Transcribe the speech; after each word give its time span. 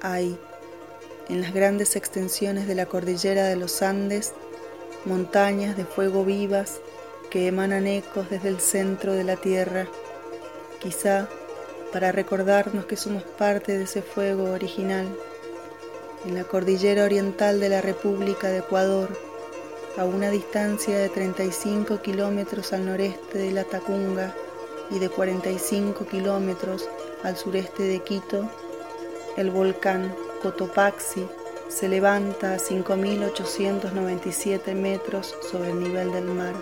Hay, 0.00 0.38
en 1.28 1.40
las 1.40 1.52
grandes 1.52 1.96
extensiones 1.96 2.66
de 2.66 2.74
la 2.74 2.86
cordillera 2.86 3.44
de 3.44 3.56
los 3.56 3.82
Andes, 3.82 4.32
montañas 5.04 5.76
de 5.76 5.84
fuego 5.84 6.24
vivas 6.24 6.80
que 7.30 7.46
emanan 7.46 7.86
ecos 7.86 8.30
desde 8.30 8.48
el 8.48 8.60
centro 8.60 9.12
de 9.12 9.24
la 9.24 9.36
tierra, 9.36 9.86
quizá 10.80 11.28
para 11.92 12.12
recordarnos 12.12 12.86
que 12.86 12.96
somos 12.96 13.22
parte 13.22 13.76
de 13.76 13.84
ese 13.84 14.02
fuego 14.02 14.44
original. 14.52 15.06
En 16.26 16.34
la 16.34 16.44
cordillera 16.44 17.04
oriental 17.04 17.60
de 17.60 17.68
la 17.68 17.80
República 17.80 18.48
de 18.48 18.58
Ecuador, 18.58 19.08
a 19.96 20.04
una 20.04 20.30
distancia 20.30 20.96
de 20.96 21.08
35 21.08 22.00
kilómetros 22.00 22.72
al 22.72 22.86
noreste 22.86 23.38
de 23.38 23.50
la 23.50 23.64
Tacunga 23.64 24.34
y 24.90 24.98
de 24.98 25.08
45 25.08 26.06
kilómetros 26.06 26.88
al 27.22 27.36
sureste 27.36 27.82
de 27.82 28.00
Quito, 28.00 28.48
el 29.36 29.50
volcán 29.50 30.14
Cotopaxi 30.42 31.26
se 31.68 31.88
levanta 31.88 32.54
a 32.54 32.58
5.897 32.58 34.74
metros 34.74 35.34
sobre 35.50 35.70
el 35.70 35.80
nivel 35.80 36.12
del 36.12 36.26
mar. 36.26 36.54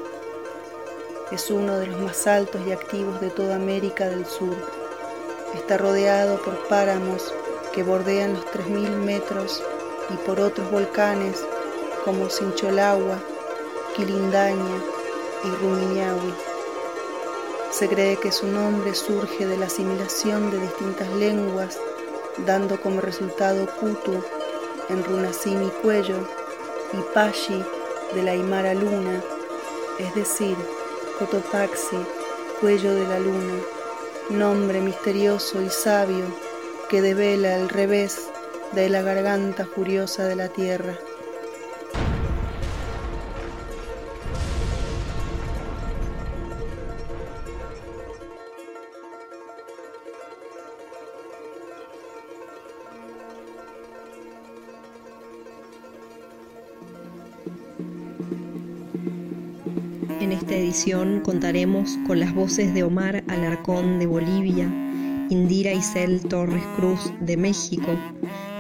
Es 1.31 1.51
uno 1.51 1.77
de 1.77 1.89
los 1.89 2.01
más 2.01 2.27
altos 2.27 2.63
y 2.67 2.73
activos 2.73 3.21
de 3.21 3.29
toda 3.29 3.57
América 3.57 4.09
del 4.09 4.25
Sur. 4.25 4.57
Está 5.55 5.77
rodeado 5.77 6.41
por 6.43 6.57
páramos 6.69 7.35
que 7.75 7.83
bordean 7.83 8.33
los 8.35 8.47
3.000 8.47 8.89
metros 8.97 9.63
y 10.09 10.15
por 10.27 10.41
otros 10.41 10.71
volcanes 10.71 11.45
como 12.05 12.31
Sincholagua, 12.31 13.19
Quilindaña 13.95 14.81
y 15.45 15.49
Rumiñahui. 15.63 16.33
Se 17.71 17.87
cree 17.89 18.17
que 18.17 18.33
su 18.33 18.47
nombre 18.47 18.95
surge 18.95 19.47
de 19.47 19.59
la 19.59 19.67
asimilación 19.67 20.51
de 20.51 20.61
distintas 20.61 21.11
lenguas 21.11 21.79
dando 22.45 22.81
como 22.81 23.01
resultado 23.01 23.67
Kutu 23.81 24.23
en 24.89 25.05
Runasimi 25.05 25.71
Cuello 25.83 26.19
y 26.93 27.15
Pashi 27.15 27.63
de 28.15 28.23
la 28.23 28.33
Aymara 28.33 28.75
Luna, 28.75 29.23
es 29.99 30.15
decir, 30.15 30.57
Cotopaxi, 31.19 31.97
Cuello 32.61 32.95
de 32.95 33.07
la 33.09 33.19
Luna, 33.19 33.55
nombre 34.31 34.81
misterioso 34.81 35.63
y 35.63 35.71
sabio 35.71 36.25
que 36.89 37.03
devela 37.03 37.57
el 37.57 37.69
revés 37.69 38.29
de 38.73 38.89
la 38.89 39.03
garganta 39.03 39.67
furiosa 39.67 40.25
de 40.25 40.37
la 40.37 40.49
tierra. 40.49 40.99
Edición 60.77 61.21
contaremos 61.21 61.99
con 62.07 62.21
las 62.21 62.35
voces 62.35 62.75
de 62.75 62.83
Omar 62.83 63.25
Alarcón 63.29 63.99
de 63.99 64.05
Bolivia, 64.05 64.67
Indira 65.31 65.73
Isel 65.73 66.21
Torres 66.21 66.63
Cruz 66.77 67.11
de 67.19 67.39
México, 67.39 67.99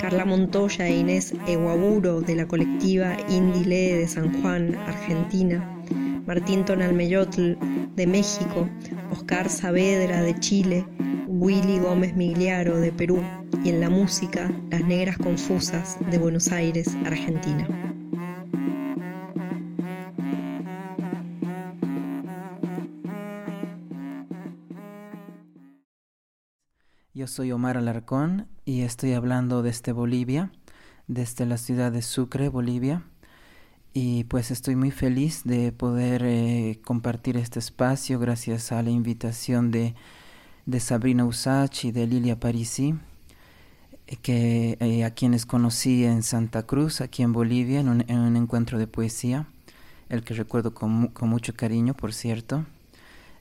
Carla 0.00 0.24
Montoya 0.24 0.88
e 0.88 0.96
Inés 0.96 1.34
Eguaburo 1.46 2.22
de 2.22 2.36
la 2.36 2.48
colectiva 2.48 3.18
Indile 3.28 3.98
de 3.98 4.08
San 4.08 4.40
Juan, 4.40 4.74
Argentina, 4.76 5.62
Martín 6.26 6.64
Tonalmeyotl 6.64 7.52
de 7.94 8.06
México, 8.06 8.66
Oscar 9.12 9.50
Saavedra 9.50 10.22
de 10.22 10.40
Chile, 10.40 10.86
Willy 11.26 11.80
Gómez 11.80 12.16
Migliaro 12.16 12.80
de 12.80 12.92
Perú 12.92 13.22
y 13.62 13.68
en 13.68 13.80
la 13.80 13.90
música 13.90 14.50
Las 14.70 14.86
Negras 14.86 15.18
Confusas 15.18 15.98
de 16.10 16.16
Buenos 16.16 16.50
Aires, 16.50 16.96
Argentina. 17.04 17.95
Soy 27.26 27.50
Omar 27.50 27.76
Alarcón 27.76 28.46
y 28.64 28.82
estoy 28.82 29.12
hablando 29.12 29.62
desde 29.62 29.92
Bolivia, 29.92 30.52
desde 31.08 31.44
la 31.46 31.56
ciudad 31.56 31.90
de 31.90 32.02
Sucre, 32.02 32.48
Bolivia. 32.48 33.02
Y 33.92 34.24
pues 34.24 34.50
estoy 34.50 34.76
muy 34.76 34.90
feliz 34.90 35.42
de 35.44 35.72
poder 35.72 36.22
eh, 36.24 36.80
compartir 36.84 37.36
este 37.36 37.58
espacio 37.58 38.18
gracias 38.18 38.70
a 38.70 38.82
la 38.82 38.90
invitación 38.90 39.70
de, 39.70 39.94
de 40.66 40.80
Sabrina 40.80 41.24
Usach 41.24 41.84
y 41.84 41.92
de 41.92 42.06
Lilia 42.06 42.38
Parisi, 42.38 42.94
eh, 44.06 44.16
que, 44.16 44.76
eh, 44.80 45.04
a 45.04 45.10
quienes 45.10 45.46
conocí 45.46 46.04
en 46.04 46.22
Santa 46.22 46.64
Cruz, 46.64 47.00
aquí 47.00 47.22
en 47.22 47.32
Bolivia, 47.32 47.80
en 47.80 47.88
un, 47.88 48.04
en 48.08 48.18
un 48.18 48.36
encuentro 48.36 48.78
de 48.78 48.86
poesía, 48.86 49.46
el 50.08 50.22
que 50.22 50.34
recuerdo 50.34 50.74
con, 50.74 51.08
con 51.08 51.28
mucho 51.28 51.54
cariño, 51.54 51.94
por 51.94 52.12
cierto. 52.12 52.64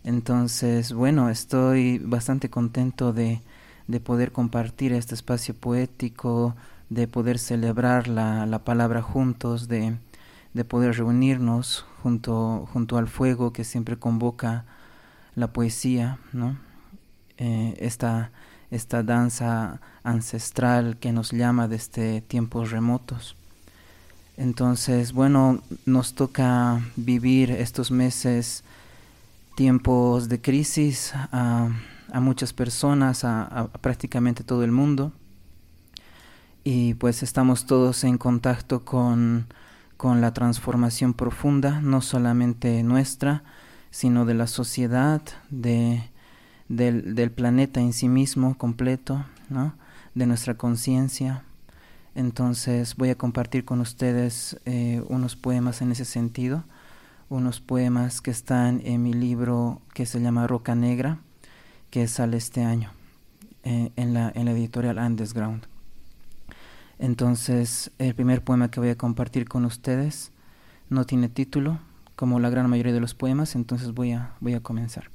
Entonces, 0.03 0.93
bueno, 0.93 1.29
estoy 1.29 1.99
bastante 1.99 2.49
contento 2.49 3.11
de 3.11 3.41
de 3.87 3.99
poder 3.99 4.31
compartir 4.31 4.93
este 4.93 5.15
espacio 5.15 5.53
poético, 5.53 6.55
de 6.89 7.07
poder 7.07 7.39
celebrar 7.39 8.07
la, 8.07 8.45
la 8.45 8.59
palabra 8.59 9.01
juntos, 9.01 9.67
de, 9.67 9.97
de, 10.53 10.65
poder 10.65 10.95
reunirnos 10.95 11.85
junto, 12.01 12.67
junto 12.71 12.97
al 12.97 13.07
fuego 13.07 13.53
que 13.53 13.63
siempre 13.63 13.97
convoca 13.97 14.65
la 15.35 15.47
poesía, 15.47 16.19
¿no? 16.33 16.57
Eh, 17.37 17.75
esta, 17.79 18.31
esta 18.71 19.03
danza 19.03 19.81
ancestral 20.03 20.97
que 20.97 21.11
nos 21.11 21.31
llama 21.31 21.67
desde 21.67 22.21
tiempos 22.21 22.71
remotos. 22.71 23.35
Entonces, 24.37 25.13
bueno, 25.13 25.61
nos 25.85 26.13
toca 26.13 26.81
vivir 26.95 27.51
estos 27.51 27.91
meses, 27.91 28.63
tiempos 29.55 30.27
de 30.29 30.41
crisis. 30.41 31.13
Uh, 31.31 31.71
a 32.15 32.21
muchas 32.21 32.53
personas, 32.53 33.25
a, 33.25 33.67
prácticamente 33.81 34.45
todo 34.45 34.63
el 34.63 34.71
mundo. 34.71 35.11
Y 36.63 36.93
pues 36.93 37.23
estamos 37.23 37.65
todos 37.65 38.05
en 38.05 38.17
contacto 38.17 38.85
con, 38.85 39.47
con 39.97 40.21
la 40.21 40.33
transformación 40.33 41.13
profunda, 41.13 41.81
no 41.81 41.99
solamente 41.99 42.83
nuestra, 42.83 43.43
sino 43.91 44.23
de 44.23 44.33
la 44.33 44.47
sociedad, 44.47 45.21
de, 45.49 46.09
del, 46.69 47.31
planeta 47.31 47.81
en 47.81 47.91
sí 47.91 48.07
mismo 48.07 48.57
completo, 48.57 49.25
¿no? 49.49 49.73
de 50.13 50.25
nuestra 50.25 50.53
conciencia. 50.53 51.43
Entonces 52.15 52.95
voy 52.95 53.09
a 53.09 53.17
compartir 53.17 53.65
con 53.65 53.81
ustedes 53.81 54.57
eh, 54.63 55.03
unos 55.09 55.35
poemas 55.35 55.81
en 55.81 55.91
ese 55.91 56.05
sentido, 56.05 56.63
unos 57.27 57.59
poemas 57.59 58.21
que 58.21 58.31
están 58.31 58.81
en 58.85 59.03
mi 59.03 59.11
libro 59.11 59.81
que 59.93 60.05
se 60.05 60.21
llama 60.21 60.47
Roca 60.47 60.75
Negra, 60.75 61.19
que 61.95 62.09
sale 62.09 62.35
este 62.35 62.61
año 62.61 62.91
eh, 63.63 63.89
en, 63.95 64.13
la, 64.13 64.29
en 64.35 64.43
la 64.43 64.51
editorial 64.51 64.97
Underground. 64.97 65.63
Entonces, 66.99 67.89
el 67.99 68.13
primer 68.13 68.43
poema 68.43 68.69
que 68.69 68.81
voy 68.81 68.89
a 68.89 68.97
compartir 68.97 69.47
con 69.47 69.63
ustedes 69.63 70.33
no 70.89 71.05
tiene 71.05 71.29
título, 71.29 71.79
como 72.17 72.41
la 72.41 72.49
gran 72.49 72.69
mayoría 72.69 72.91
de 72.91 72.99
los 72.99 73.13
poemas, 73.13 73.55
entonces 73.55 73.93
voy 73.93 74.11
a, 74.11 74.33
voy 74.41 74.55
a 74.55 74.59
comenzar. 74.59 75.09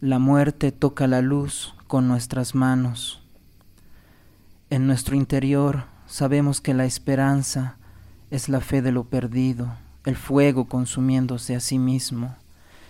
La 0.00 0.18
muerte 0.18 0.72
toca 0.72 1.06
la 1.06 1.22
luz 1.22 1.76
con 1.86 2.08
nuestras 2.08 2.56
manos. 2.56 3.22
En 4.68 4.88
nuestro 4.88 5.14
interior 5.14 5.84
sabemos 6.08 6.60
que 6.60 6.74
la 6.74 6.86
esperanza 6.86 7.76
es 8.32 8.48
la 8.48 8.60
fe 8.60 8.82
de 8.82 8.90
lo 8.90 9.04
perdido, 9.04 9.76
el 10.06 10.16
fuego 10.16 10.64
consumiéndose 10.64 11.54
a 11.54 11.60
sí 11.60 11.78
mismo. 11.78 12.34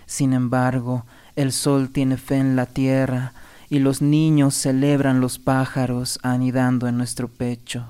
Sin 0.06 0.32
embargo, 0.32 1.04
el 1.36 1.50
sol 1.52 1.90
tiene 1.90 2.16
fe 2.16 2.36
en 2.36 2.54
la 2.54 2.66
tierra 2.66 3.32
y 3.68 3.80
los 3.80 4.02
niños 4.02 4.54
celebran 4.54 5.20
los 5.20 5.38
pájaros 5.38 6.20
anidando 6.22 6.86
en 6.86 6.96
nuestro 6.96 7.28
pecho. 7.28 7.86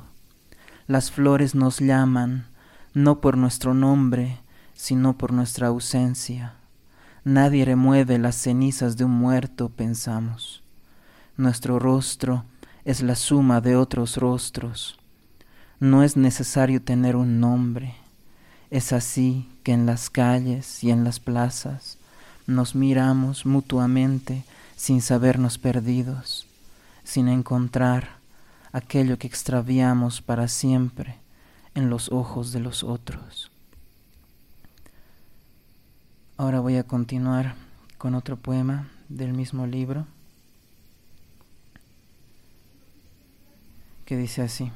Las 0.87 1.11
flores 1.11 1.55
nos 1.55 1.81
llaman, 1.81 2.47
no 2.95 3.21
por 3.21 3.37
nuestro 3.37 3.75
nombre, 3.75 4.41
sino 4.75 5.19
por 5.19 5.33
nuestra 5.33 5.67
ausencia. 5.67 6.55
Nadie 7.25 7.65
remueve 7.65 8.19
las 8.19 8.37
cenizas 8.37 8.97
de 8.97 9.05
un 9.05 9.13
muerto, 9.13 9.69
pensamos. 9.69 10.63
Nuestro 11.37 11.79
rostro 11.79 12.45
es 12.85 13.03
la 13.03 13.17
suma 13.17 13.61
de 13.61 13.77
otros 13.77 14.17
rostros. 14.17 14.99
No 15.81 16.03
es 16.03 16.17
necesario 16.17 16.83
tener 16.83 17.17
un 17.17 17.41
nombre. 17.41 17.95
Es 18.71 18.93
así 18.93 19.51
que 19.63 19.73
en 19.73 19.87
las 19.87 20.09
calles 20.09 20.83
y 20.85 20.91
en 20.91 21.05
las 21.05 21.21
plazas 21.21 21.99
nos 22.47 22.75
miramos 22.75 23.47
mutuamente 23.47 24.45
sin 24.77 25.01
sabernos 25.01 25.59
perdidos, 25.59 26.47
sin 27.05 27.29
encontrar 27.29 28.17
aquello 28.73 29.19
que 29.19 29.27
extraviamos 29.27 30.21
para 30.21 30.49
siempre 30.49 31.17
en 31.75 31.91
los 31.91 32.11
ojos 32.13 32.53
de 32.53 32.61
los 32.61 32.83
otros. 32.83 33.51
Ahora 36.37 36.61
voy 36.61 36.77
a 36.77 36.85
continuar 36.85 37.55
con 37.99 38.15
otro 38.15 38.37
poema 38.37 38.89
del 39.09 39.33
mismo 39.33 39.67
libro 39.67 40.07
que 44.05 44.17
dice 44.17 44.43
así, 44.43 44.73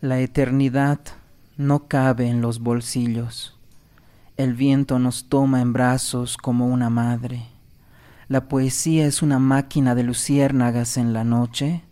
La 0.00 0.20
eternidad 0.20 1.00
no 1.56 1.86
cabe 1.88 2.28
en 2.28 2.40
los 2.40 2.60
bolsillos, 2.60 3.57
el 4.38 4.54
viento 4.54 5.00
nos 5.00 5.28
toma 5.28 5.60
en 5.60 5.72
brazos 5.72 6.36
como 6.36 6.68
una 6.68 6.90
madre, 6.90 7.48
la 8.28 8.46
poesía 8.46 9.04
es 9.04 9.20
una 9.20 9.40
máquina 9.40 9.96
de 9.96 10.04
luciérnagas 10.04 10.96
en 10.96 11.12
la 11.12 11.24
noche, 11.24 11.82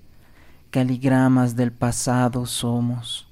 caligramas 0.70 1.56
del 1.56 1.72
pasado 1.72 2.46
somos, 2.46 3.26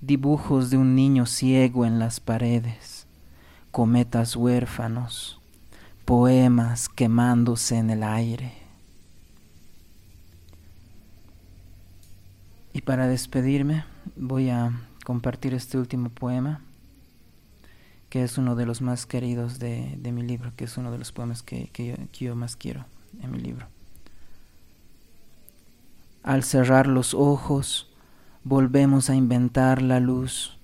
dibujos 0.00 0.70
de 0.70 0.76
un 0.76 0.96
niño 0.96 1.24
ciego 1.24 1.86
en 1.86 2.00
las 2.00 2.18
paredes, 2.18 3.06
cometas 3.70 4.34
huérfanos, 4.34 5.40
poemas 6.04 6.88
quemándose 6.88 7.78
en 7.78 7.90
el 7.90 8.02
aire. 8.02 8.54
Y 12.72 12.80
para 12.80 13.06
despedirme 13.06 13.84
voy 14.16 14.50
a 14.50 14.72
compartir 15.04 15.54
este 15.54 15.78
último 15.78 16.08
poema, 16.08 16.60
que 18.12 18.22
es 18.22 18.36
uno 18.36 18.56
de 18.56 18.66
los 18.66 18.82
más 18.82 19.06
queridos 19.06 19.58
de, 19.58 19.98
mi 20.12 20.20
libro, 20.20 20.52
que 20.54 20.64
es 20.64 20.76
uno 20.76 20.92
de 20.92 20.98
los 20.98 21.12
poemas 21.12 21.42
que, 21.42 21.70
que 21.72 21.96
yo 22.12 22.36
más 22.36 22.56
quiero 22.56 22.84
en 23.22 23.30
mi 23.30 23.38
libro. 23.38 23.68
Al 26.22 26.42
cerrar 26.42 26.86
los 26.86 27.14
ojos, 27.14 27.90
volvemos 28.44 29.08
a 29.08 29.14
inventar 29.14 29.80
la 29.80 29.98
luz, 29.98 30.58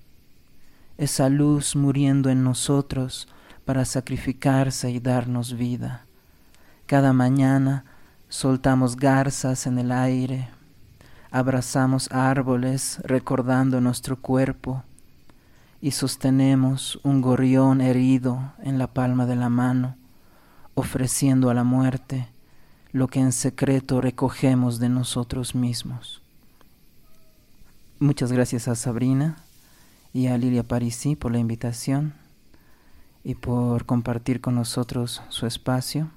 esa 0.99 1.27
luz 1.27 1.75
muriendo 1.75 2.29
en 2.29 2.43
nosotros 2.43 3.27
para 3.65 3.83
sacrificarse 3.83 4.91
y 4.91 4.99
darnos 4.99 5.57
vida. 5.57 6.05
Cada 6.85 7.13
mañana 7.13 7.83
soltamos 8.27 8.95
garzas 8.95 9.65
en 9.65 9.79
el 9.79 9.91
aire, 9.91 10.49
abrazamos 11.31 12.11
árboles 12.11 12.99
recordando 13.05 13.81
nuestro 13.81 14.21
cuerpo 14.21 14.83
y 15.81 15.91
sostenemos 15.91 16.99
un 17.03 17.21
gorrión 17.21 17.81
herido 17.81 18.53
en 18.61 18.77
la 18.77 18.87
palma 18.87 19.25
de 19.25 19.35
la 19.35 19.49
mano, 19.49 19.95
ofreciendo 20.75 21.49
a 21.49 21.53
la 21.53 21.63
muerte 21.63 22.27
lo 22.91 23.07
que 23.07 23.19
en 23.19 23.31
secreto 23.31 24.01
recogemos 24.01 24.79
de 24.79 24.89
nosotros 24.89 25.55
mismos. 25.55 26.21
Muchas 27.99 28.31
gracias 28.31 28.67
a 28.67 28.75
Sabrina 28.75 29.37
y 30.13 30.27
a 30.27 30.37
Lilia 30.37 30.63
Parisi 30.63 31.15
por 31.15 31.31
la 31.31 31.39
invitación 31.39 32.13
y 33.23 33.35
por 33.35 33.85
compartir 33.85 34.41
con 34.41 34.55
nosotros 34.55 35.21
su 35.29 35.45
espacio. 35.45 36.09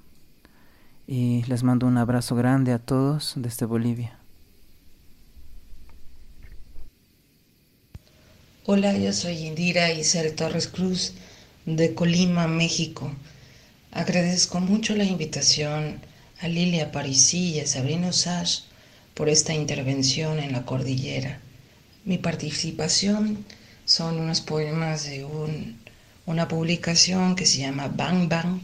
Y 1.07 1.43
les 1.45 1.63
mando 1.63 1.87
un 1.87 1.99
abrazo 1.99 2.37
grande 2.37 2.73
a 2.73 2.79
todos 2.79 3.35
desde 3.37 3.67
Bolivia. 3.67 4.22
Hola, 8.65 8.97
yo 8.97 9.13
soy 9.13 9.39
Indira 9.49 9.93
Isel 9.93 10.37
Torres 10.37 10.69
Cruz 10.69 11.15
de 11.67 11.95
Colima, 11.95 12.47
México. 12.47 13.13
Agradezco 13.91 14.61
mucho 14.61 14.95
la 14.95 15.03
invitación 15.03 16.01
a 16.41 16.47
Lilia 16.47 16.93
Parisi 16.93 17.55
y 17.55 17.59
a 17.59 17.67
Sabrina 17.67 18.11
Usage 18.11 18.61
por 19.15 19.29
esta 19.29 19.53
intervención 19.53 20.39
en 20.39 20.53
la 20.53 20.65
cordillera. 20.65 21.41
Mi 22.05 22.19
participación 22.19 23.45
son 23.85 24.21
unos 24.21 24.41
poemas 24.41 25.07
de 25.07 25.27
una 26.27 26.47
publicación 26.47 27.35
que 27.35 27.47
se 27.47 27.59
llama 27.59 27.89
Bang 27.89 28.29
Bang, 28.29 28.61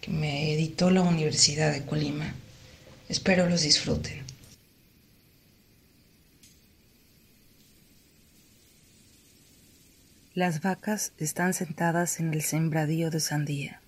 que 0.00 0.10
me 0.10 0.54
editó 0.54 0.88
la 0.88 1.02
Universidad 1.02 1.74
de 1.74 1.84
Colima. 1.84 2.34
Espero 3.10 3.46
los 3.50 3.60
disfruten. 3.60 4.25
Las 10.36 10.60
vacas 10.60 11.14
están 11.16 11.54
sentadas 11.54 12.20
en 12.20 12.34
el 12.34 12.42
sembradío 12.42 13.08
de 13.08 13.20
sandía. 13.20 13.80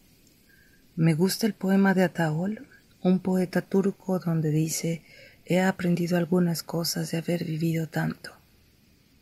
Me 0.96 1.12
gusta 1.12 1.46
el 1.46 1.52
poema 1.52 1.92
de 1.92 2.04
Ataol, 2.04 2.66
un 3.02 3.20
poeta 3.20 3.60
turco 3.60 4.18
donde 4.18 4.50
dice 4.50 5.02
he 5.44 5.60
aprendido 5.60 6.16
algunas 6.16 6.62
cosas 6.62 7.10
de 7.10 7.18
haber 7.18 7.44
vivido 7.44 7.86
tanto. 7.86 8.32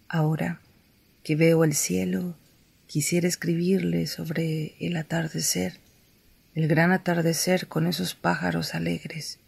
Ahora 0.07 0.61
que 1.25 1.35
veo 1.35 1.65
el 1.65 1.75
cielo, 1.75 2.37
quisiera 2.87 3.27
escribirle 3.27 4.07
sobre 4.07 4.77
el 4.79 4.97
atardecer, 4.97 5.81
el 6.55 6.69
gran 6.69 6.93
atardecer 6.93 7.67
con 7.67 7.89
esos 7.89 8.15
pájaros 8.15 8.73
alegres. 8.73 9.41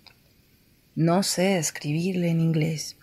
No 0.96 1.22
sé 1.22 1.58
escribirle 1.58 2.30
en 2.30 2.40
inglés. 2.40 2.96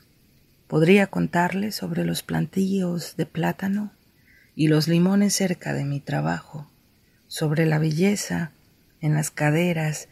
Podría 0.67 1.07
contarle 1.07 1.71
sobre 1.71 2.03
los 2.03 2.23
plantillos 2.23 3.15
de 3.15 3.25
plátano 3.25 3.93
y 4.55 4.67
los 4.67 4.87
limones 4.87 5.33
cerca 5.33 5.73
de 5.73 5.85
mi 5.85 5.99
trabajo, 5.99 6.69
sobre 7.27 7.65
la 7.65 7.79
belleza 7.79 8.51
en 9.01 9.13
las 9.13 9.29
caderas 9.31 10.07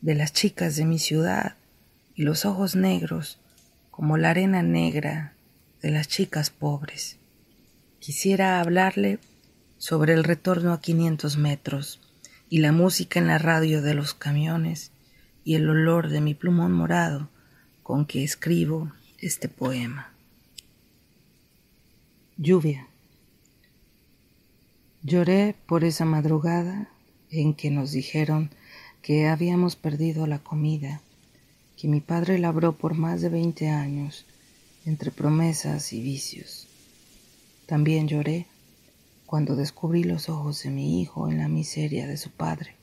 de 0.00 0.14
las 0.14 0.32
chicas 0.32 0.76
de 0.76 0.84
mi 0.84 0.98
ciudad 0.98 1.56
y 2.14 2.22
los 2.22 2.44
ojos 2.44 2.76
negros 2.76 3.40
como 3.90 4.18
la 4.18 4.30
arena 4.30 4.62
negra 4.62 5.32
de 5.80 5.90
las 5.90 6.08
chicas 6.08 6.50
pobres. 6.50 7.16
Quisiera 7.98 8.60
hablarle 8.60 9.18
sobre 9.78 10.12
el 10.12 10.24
retorno 10.24 10.72
a 10.72 10.80
500 10.80 11.38
metros 11.38 12.00
y 12.48 12.58
la 12.58 12.72
música 12.72 13.18
en 13.18 13.26
la 13.26 13.38
radio 13.38 13.82
de 13.82 13.94
los 13.94 14.14
camiones 14.14 14.92
y 15.44 15.54
el 15.54 15.68
olor 15.68 16.08
de 16.08 16.20
mi 16.20 16.34
plumón 16.34 16.72
morado 16.72 17.30
con 17.82 18.04
que 18.04 18.22
escribo 18.22 18.92
este 19.18 19.48
poema. 19.48 20.12
Lluvia. 22.36 22.86
Lloré 25.08 25.54
por 25.68 25.84
esa 25.84 26.04
madrugada 26.04 26.88
en 27.30 27.54
que 27.54 27.70
nos 27.70 27.92
dijeron 27.92 28.50
que 29.02 29.28
habíamos 29.28 29.76
perdido 29.76 30.26
la 30.26 30.40
comida, 30.40 31.00
que 31.76 31.86
mi 31.86 32.00
padre 32.00 32.40
labró 32.40 32.72
por 32.72 32.94
más 32.94 33.20
de 33.20 33.28
veinte 33.28 33.68
años 33.68 34.26
entre 34.84 35.12
promesas 35.12 35.92
y 35.92 36.02
vicios. 36.02 36.66
También 37.66 38.08
lloré 38.08 38.48
cuando 39.26 39.54
descubrí 39.54 40.02
los 40.02 40.28
ojos 40.28 40.64
de 40.64 40.70
mi 40.70 41.00
hijo 41.00 41.30
en 41.30 41.38
la 41.38 41.46
miseria 41.46 42.08
de 42.08 42.16
su 42.16 42.32
padre, 42.32 42.74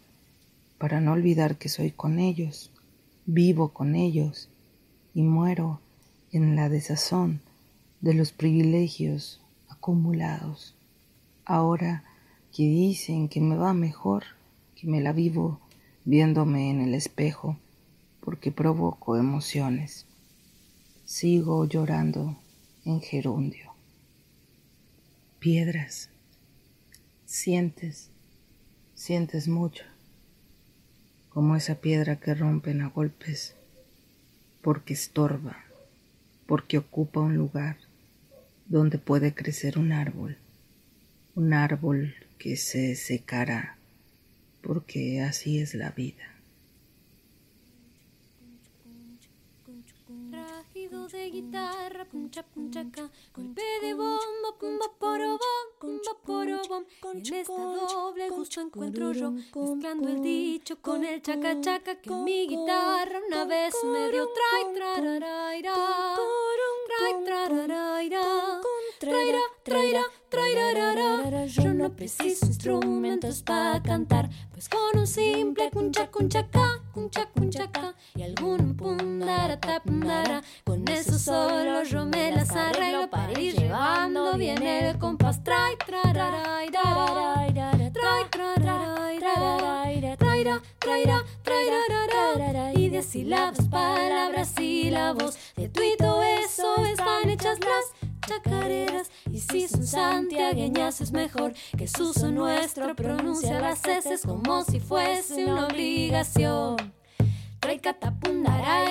para 0.78 1.02
no 1.02 1.12
olvidar 1.12 1.58
que 1.58 1.68
soy 1.68 1.92
con 1.92 2.20
ellos, 2.20 2.72
vivo 3.26 3.74
con 3.74 3.96
ellos 3.96 4.48
y 5.14 5.24
muero 5.24 5.82
en 6.32 6.56
la 6.56 6.70
desazón 6.70 7.42
de 8.00 8.14
los 8.14 8.32
privilegios 8.32 9.42
acumulados. 9.68 10.74
Ahora 11.44 12.06
que 12.54 12.64
dicen 12.64 13.30
que 13.30 13.42
me 13.42 13.56
va 13.56 13.74
mejor, 13.74 14.26
que 14.76 14.86
me 14.86 15.02
la 15.02 15.12
vivo 15.12 15.60
viéndome 16.06 16.70
en 16.70 16.82
el 16.82 16.94
espejo, 16.94 17.58
porque 18.20 18.52
provoco 18.52 19.18
emociones. 19.18 20.06
Sigo 21.04 21.66
llorando 21.66 22.38
en 22.86 23.02
gerundio. 23.02 23.74
Piedras. 25.40 26.10
Sientes, 27.26 28.12
sientes 28.94 29.48
mucho, 29.48 29.84
como 31.30 31.56
esa 31.56 31.76
piedra 31.82 32.20
que 32.20 32.36
rompen 32.36 32.82
a 32.82 32.90
golpes, 32.90 33.56
porque 34.62 34.94
estorba, 34.94 35.58
porque 36.46 36.78
ocupa 36.78 37.20
un 37.20 37.36
lugar 37.36 37.78
donde 38.68 39.00
puede 39.00 39.34
crecer 39.34 39.80
un 39.80 39.92
árbol, 39.92 40.38
un 41.36 41.54
árbol 41.54 42.14
que 42.44 42.58
se 42.58 42.98
secará, 42.98 43.78
porque 44.62 45.22
así 45.22 45.60
es 45.60 45.76
la 45.76 45.92
vida. 45.92 46.34
de 51.14 51.30
guitarra, 51.30 52.06
puncha 52.06 52.44
punchaca, 52.44 53.10
golpe 53.36 53.62
de 53.82 53.94
bombo, 53.94 54.58
pumba 54.60 54.88
poro 55.00 55.38
bom, 55.38 55.68
pumba 55.80 56.14
poro 56.26 56.62
bom. 56.68 56.84
En 57.14 57.34
esta 57.34 57.54
doble 57.54 58.30
gusto 58.30 58.62
encuentro 58.62 59.12
yo, 59.12 59.32
mezclando 59.32 60.10
el 60.10 60.22
dicho 60.22 60.82
con 60.82 61.04
el 61.04 61.22
chaca 61.22 61.60
chaca 61.62 61.96
que 61.96 62.10
mi 62.10 62.48
guitarra 62.48 63.20
una 63.28 63.46
vez 63.46 63.74
me 63.84 64.12
dio 64.12 64.28
trai 64.38 64.74
trararaira, 64.74 65.76
trai 66.88 67.24
trararaira, 67.26 68.24
traira, 69.00 69.40
traira, 69.64 70.04
no 71.84 71.94
preciso 71.94 72.46
instrumentos 72.46 73.44
para 73.44 73.84
cantar, 73.84 74.30
pues 74.54 74.70
con 74.70 74.98
un 74.98 75.06
simple 75.06 75.70
cuncha 75.70 76.08
cunchaca, 76.08 76.82
cuncha 76.94 77.26
cunchaca 77.26 77.94
y 78.16 78.24
algún 78.24 78.78
pundara 78.78 79.60
tapundara, 79.60 80.42
con 80.64 80.88
eso 80.88 81.20
solo 81.20 81.84
yo 81.84 82.06
me 82.06 82.32
las 82.32 82.52
arreglo 82.52 83.10
para 83.10 83.38
ir 83.38 83.56
llevando 83.60 84.38
bien 84.38 84.64
el 84.64 84.98
compás. 84.98 85.44
Trai, 85.44 85.76
trararaira, 85.86 86.82
trai, 87.92 88.30
trararaira, 88.30 90.16
traira, 90.16 90.62
traira, 90.80 91.22
trairarara. 91.44 92.74
Y 92.76 92.88
de 92.88 93.04
sílabas, 93.04 93.68
palabras, 93.68 94.54
sílabos, 94.56 95.38
de 95.58 95.68
tuito 95.68 96.24
eso 96.24 96.86
están 96.86 97.30
hechas 97.30 97.60
las 97.60 98.03
chacareras 98.28 99.12
y 99.32 99.40
si 99.40 99.68
son 99.68 99.86
santiagueñas 99.86 101.02
es 101.02 101.12
mejor 101.12 101.54
que 101.78 101.88
su 101.88 102.14
nuestro 102.32 102.96
pronuncia 102.96 103.60
las 103.60 103.86
heces 103.86 104.22
como 104.26 104.64
si 104.64 104.80
fuese 104.80 105.46
una 105.46 105.68
obligación. 105.68 106.94
Trae 107.64 107.80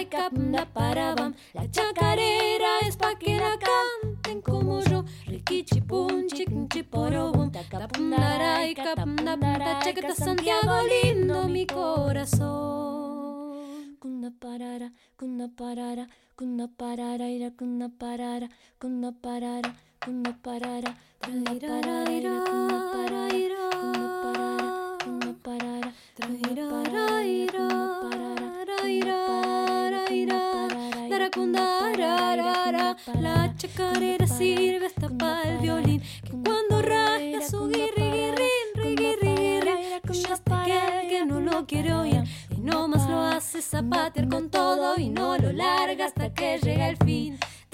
y 0.01 0.07
capunda 0.07 0.67
parabam. 0.73 1.35
La 1.53 1.71
chacarera 1.71 2.79
es 2.89 2.97
pa' 2.97 3.19
que 3.19 3.37
la 3.37 3.59
canten 3.59 4.41
como 4.41 4.81
yo. 4.81 5.05
Riquichi 5.27 5.83
punchi 5.83 6.47
quinchi 6.47 6.83
porobum. 6.83 7.53
Tapundara 7.53 8.67
y 8.67 8.75
capunda 8.75 9.37
chaqueta 9.83 10.15
Santiago 10.15 10.81
lindo 10.89 11.49
mi 11.49 11.67
corazón. 11.67 13.13
Cunda 13.99 14.31
parara, 14.41 14.91
cunda 15.17 15.49
parara, 15.49 16.09
cunda 16.37 16.69
parara, 16.69 17.29
ira 17.29 17.51
cunda 17.51 17.89
parara, 17.89 18.49
cunda 18.79 19.13
parara, 19.13 19.75
cunda 20.01 20.33
parara, 20.43 20.97
cunda 21.21 21.53
parara, 21.55 22.11
ira 22.11 22.31
parara, 22.51 23.33
cunda 25.05 25.33
parara, 25.43 25.93
cunda 26.17 26.43
parara, 26.63 27.23
ira 27.25 27.83
La 33.21 33.55
chacarera 33.57 34.27
sirve 34.27 34.87
hasta 34.87 35.09
para 35.09 35.51
el 35.51 35.59
violín. 35.59 36.01
Que 36.25 36.31
cuando 36.31 36.83
raya 36.83 37.41
su 37.49 37.69
guirri, 37.69 38.11
guirri, 38.11 38.63
que 41.09 41.25
no 41.27 41.41
lo 41.41 41.67
quiere 41.67 41.93
oír 41.95 42.25
Y 42.51 42.61
no 42.61 42.89
más 42.89 43.09
lo 43.09 43.21
hace 43.21 43.63
zapatear 43.63 44.29
con 44.29 44.51
todo 44.51 44.97
Y 44.99 45.09
no 45.09 45.37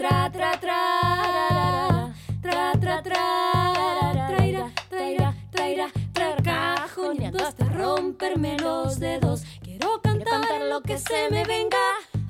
Tra, 0.08 0.30
tra, 0.30 0.52
tra, 0.58 2.14
tra, 2.40 2.72
tra, 2.80 3.02
tra, 3.02 4.26
traira, 4.28 4.72
traira, 4.88 5.34
traira, 5.50 5.92
tra, 6.14 6.36
cajoneando 6.42 7.44
hasta 7.44 7.66
romperme 7.66 8.56
los 8.58 8.98
dedos 8.98 9.42
Quiero 9.62 10.00
cantar 10.00 10.62
lo 10.62 10.80
que 10.80 10.96
se 10.96 11.28
me 11.30 11.44
venga 11.44 11.76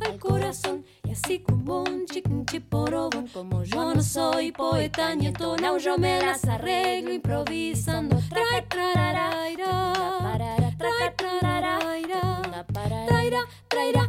al 0.00 0.18
corazón 0.18 0.84
y 1.04 1.12
así 1.12 1.38
como 1.38 1.84
un 1.84 2.06
chiporobón, 2.46 3.28
como 3.28 3.62
yo 3.62 3.94
no 3.94 4.02
soy 4.02 4.50
poeta 4.50 5.14
ni 5.14 5.28
entonao, 5.28 5.78
yo 5.78 5.96
me 5.98 6.20
las 6.20 6.44
arreglo 6.46 7.12
improvisando. 7.12 8.18
Traira, 8.28 8.68
traira, 8.68 9.30
traira, 13.06 13.40
traira, 13.68 14.08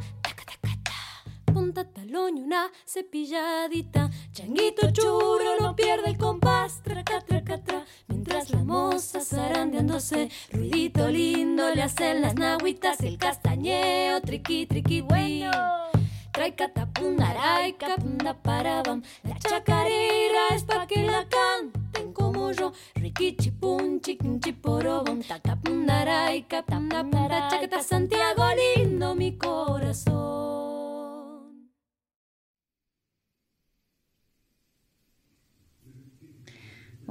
punta 1.51 1.83
talón 1.83 2.37
y 2.37 2.41
una 2.41 2.71
cepilladita. 2.85 4.09
Changuito 4.31 4.91
churro 4.91 5.59
no 5.59 5.75
pierde 5.75 6.09
el 6.09 6.17
compás, 6.17 6.81
traca, 6.83 7.21
traca, 7.21 7.63
tra. 7.63 7.85
Mientras 8.07 8.49
la 8.51 8.63
moza 8.63 9.21
zarandeándose, 9.21 10.29
ruidito 10.51 11.09
lindo 11.09 11.73
le 11.73 11.83
hacen 11.83 12.21
las 12.21 12.35
nahuitas, 12.35 13.01
el 13.01 13.17
castañeo, 13.17 14.21
triqui, 14.21 14.65
triqui, 14.65 15.01
bueno. 15.01 15.51
Trae 16.31 16.55
catapundaray, 16.55 17.73
capunda 17.73 18.33
parabam. 18.33 19.01
La 19.23 19.37
chacarera 19.39 20.47
es 20.55 20.63
pa' 20.63 20.87
que 20.87 21.03
la 21.03 21.27
canten 21.27 22.13
como 22.13 22.51
yo. 22.51 22.71
Riquichi 22.95 23.51
punchi, 23.51 24.15
quinchi 24.15 24.53
porobom. 24.53 25.21
Tacapundaray, 25.21 26.43
capunda 26.43 27.03
para 27.03 27.49
chacata 27.49 27.83
Santiago 27.83 28.45
lindo 28.55 29.15
mi 29.15 29.37
corazón. 29.37 30.78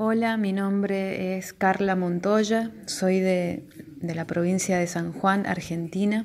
Hola, 0.00 0.36
mi 0.36 0.52
nombre 0.52 1.36
es 1.36 1.52
Carla 1.52 1.96
Montoya, 1.96 2.70
soy 2.86 3.18
de, 3.18 3.64
de 3.96 4.14
la 4.14 4.28
provincia 4.28 4.78
de 4.78 4.86
San 4.86 5.12
Juan, 5.12 5.44
Argentina. 5.44 6.24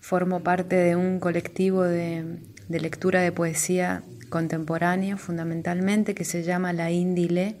Formo 0.00 0.42
parte 0.42 0.74
de 0.74 0.96
un 0.96 1.20
colectivo 1.20 1.84
de, 1.84 2.40
lectura 2.68 3.20
de 3.20 3.30
poesía 3.30 4.02
contemporánea, 4.28 5.16
fundamentalmente, 5.16 6.16
que 6.16 6.24
se 6.24 6.42
llama 6.42 6.72
La 6.72 6.90
Indile. 6.90 7.60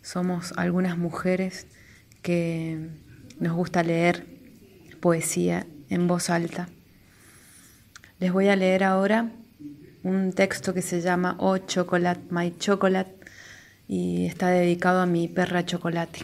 Somos 0.00 0.54
algunas 0.56 0.96
mujeres 0.96 1.66
que 2.22 2.78
nos 3.40 3.52
gusta 3.54 3.82
leer 3.82 4.24
poesía 5.00 5.66
en 5.90 6.08
voz 6.08 6.30
alta. 6.30 6.70
Les 8.20 8.32
voy 8.32 8.48
a 8.48 8.56
leer 8.56 8.84
ahora 8.84 9.32
un 10.02 10.32
texto 10.32 10.72
que 10.72 10.80
se 10.80 11.02
llama 11.02 11.36
Oh 11.38 11.58
Chocolate, 11.58 12.22
My 12.30 12.56
Chocolate, 12.56 13.23
y 13.88 14.26
está 14.26 14.48
dedicado 14.48 15.00
a 15.00 15.06
mi 15.06 15.28
perra 15.28 15.64
Chocolate. 15.64 16.20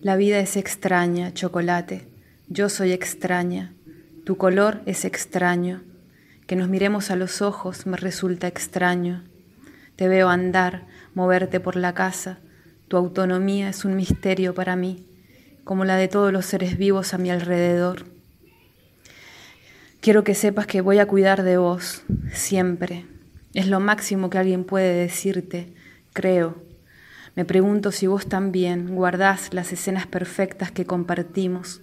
La 0.00 0.16
vida 0.16 0.38
es 0.38 0.56
extraña, 0.56 1.32
Chocolate 1.34 2.16
yo 2.48 2.68
soy 2.68 2.92
extraña, 2.92 3.74
tu 4.24 4.36
color 4.36 4.80
es 4.86 5.04
extraño, 5.04 5.82
que 6.46 6.54
nos 6.54 6.68
miremos 6.68 7.10
a 7.10 7.16
los 7.16 7.42
ojos 7.42 7.86
me 7.86 7.96
resulta 7.96 8.46
extraño. 8.46 9.24
Te 9.96 10.06
veo 10.06 10.28
andar, 10.28 10.86
moverte 11.14 11.58
por 11.58 11.74
la 11.74 11.92
casa, 11.92 12.38
tu 12.86 12.96
autonomía 12.96 13.68
es 13.68 13.84
un 13.84 13.96
misterio 13.96 14.54
para 14.54 14.76
mí, 14.76 15.04
como 15.64 15.84
la 15.84 15.96
de 15.96 16.06
todos 16.06 16.32
los 16.32 16.46
seres 16.46 16.78
vivos 16.78 17.14
a 17.14 17.18
mi 17.18 17.30
alrededor. 17.30 18.04
Quiero 20.00 20.22
que 20.22 20.36
sepas 20.36 20.68
que 20.68 20.82
voy 20.82 21.00
a 21.00 21.06
cuidar 21.06 21.42
de 21.42 21.58
vos, 21.58 22.04
siempre. 22.32 23.06
Es 23.56 23.68
lo 23.68 23.80
máximo 23.80 24.28
que 24.28 24.36
alguien 24.36 24.64
puede 24.64 24.92
decirte, 24.92 25.72
creo. 26.12 26.56
Me 27.36 27.46
pregunto 27.46 27.90
si 27.90 28.06
vos 28.06 28.26
también 28.26 28.94
guardás 28.94 29.54
las 29.54 29.72
escenas 29.72 30.06
perfectas 30.06 30.70
que 30.70 30.84
compartimos, 30.84 31.80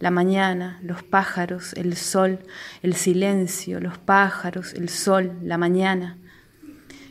la 0.00 0.10
mañana, 0.10 0.78
los 0.82 1.02
pájaros, 1.02 1.72
el 1.78 1.96
sol, 1.96 2.40
el 2.82 2.92
silencio, 2.94 3.80
los 3.80 3.96
pájaros, 3.96 4.74
el 4.74 4.90
sol, 4.90 5.32
la 5.42 5.56
mañana. 5.56 6.18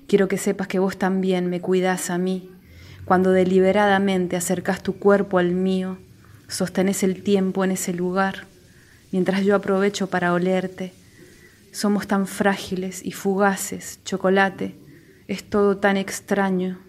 Quiero 0.05 0.27
que 0.27 0.38
sepas 0.38 0.67
que 0.67 0.77
vos 0.77 0.98
también 0.98 1.50
me 1.50 1.60
cuidás 1.60 2.12
a 2.12 2.20
mí, 2.20 2.51
cuando 3.05 3.32
deliberadamente 3.32 4.36
acercás 4.36 4.84
tu 4.84 5.00
cuerpo 5.00 5.39
al 5.39 5.53
mío, 5.53 5.98
sostenés 6.48 7.01
el 7.01 7.24
tiempo 7.24 7.63
en 7.63 7.72
ese 7.72 7.93
lugar, 7.93 8.46
mientras 9.12 9.43
yo 9.43 9.55
aprovecho 9.55 10.05
para 10.05 10.34
olerte. 10.34 10.93
Somos 11.73 12.07
tan 12.07 12.25
frágiles 12.25 13.05
y 13.05 13.11
fugaces, 13.11 13.99
chocolate, 14.05 14.77
es 15.27 15.43
todo 15.43 15.79
tan 15.79 15.97
extraño, 15.97 16.79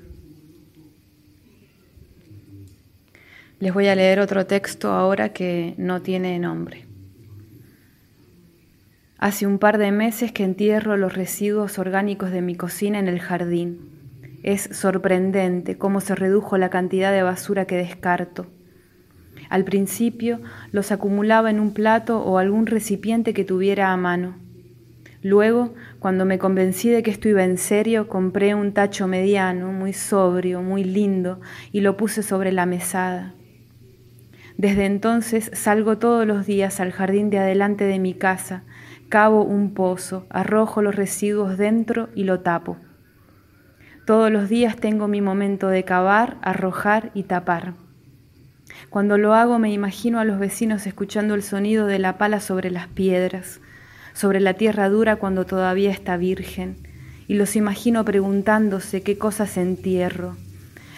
Les 3.64 3.72
voy 3.72 3.86
a 3.86 3.94
leer 3.94 4.20
otro 4.20 4.44
texto 4.44 4.92
ahora 4.92 5.32
que 5.32 5.72
no 5.78 6.02
tiene 6.02 6.38
nombre. 6.38 6.84
Hace 9.16 9.46
un 9.46 9.58
par 9.58 9.78
de 9.78 9.90
meses 9.90 10.32
que 10.32 10.44
entierro 10.44 10.98
los 10.98 11.14
residuos 11.14 11.78
orgánicos 11.78 12.30
de 12.30 12.42
mi 12.42 12.56
cocina 12.56 12.98
en 12.98 13.08
el 13.08 13.20
jardín. 13.20 13.78
Es 14.42 14.68
sorprendente 14.72 15.78
cómo 15.78 16.02
se 16.02 16.14
redujo 16.14 16.58
la 16.58 16.68
cantidad 16.68 17.10
de 17.10 17.22
basura 17.22 17.64
que 17.64 17.76
descarto. 17.76 18.48
Al 19.48 19.64
principio 19.64 20.40
los 20.70 20.92
acumulaba 20.92 21.48
en 21.48 21.58
un 21.58 21.72
plato 21.72 22.20
o 22.20 22.36
algún 22.36 22.66
recipiente 22.66 23.32
que 23.32 23.44
tuviera 23.44 23.94
a 23.94 23.96
mano. 23.96 24.43
Luego, 25.24 25.72
cuando 26.00 26.26
me 26.26 26.38
convencí 26.38 26.90
de 26.90 27.02
que 27.02 27.10
esto 27.10 27.30
iba 27.30 27.44
en 27.44 27.56
serio, 27.56 28.08
compré 28.08 28.54
un 28.54 28.72
tacho 28.72 29.08
mediano, 29.08 29.72
muy 29.72 29.94
sobrio, 29.94 30.60
muy 30.60 30.84
lindo, 30.84 31.40
y 31.72 31.80
lo 31.80 31.96
puse 31.96 32.22
sobre 32.22 32.52
la 32.52 32.66
mesada. 32.66 33.32
Desde 34.58 34.84
entonces 34.84 35.50
salgo 35.54 35.96
todos 35.96 36.26
los 36.26 36.44
días 36.44 36.78
al 36.78 36.92
jardín 36.92 37.30
de 37.30 37.38
adelante 37.38 37.84
de 37.84 37.98
mi 37.98 38.12
casa, 38.12 38.64
Cavo 39.08 39.44
un 39.44 39.72
pozo, 39.72 40.26
arrojo 40.28 40.82
los 40.82 40.94
residuos 40.94 41.56
dentro 41.56 42.10
y 42.14 42.24
lo 42.24 42.40
tapo. 42.40 42.76
Todos 44.06 44.30
los 44.30 44.50
días 44.50 44.76
tengo 44.76 45.08
mi 45.08 45.22
momento 45.22 45.68
de 45.68 45.84
cavar, 45.84 46.36
arrojar 46.42 47.12
y 47.14 47.22
tapar. 47.22 47.72
Cuando 48.90 49.16
lo 49.16 49.32
hago 49.32 49.58
me 49.58 49.72
imagino 49.72 50.18
a 50.18 50.24
los 50.24 50.38
vecinos 50.38 50.86
escuchando 50.86 51.34
el 51.34 51.42
sonido 51.42 51.86
de 51.86 51.98
la 51.98 52.18
pala 52.18 52.40
sobre 52.40 52.70
las 52.70 52.88
piedras, 52.88 53.60
sobre 54.14 54.40
la 54.40 54.54
tierra 54.54 54.88
dura 54.88 55.16
cuando 55.16 55.44
todavía 55.44 55.90
está 55.90 56.16
virgen, 56.16 56.78
y 57.28 57.34
los 57.34 57.56
imagino 57.56 58.02
preguntándose 58.06 59.02
qué 59.02 59.18
cosas 59.18 59.58
entierro, 59.58 60.36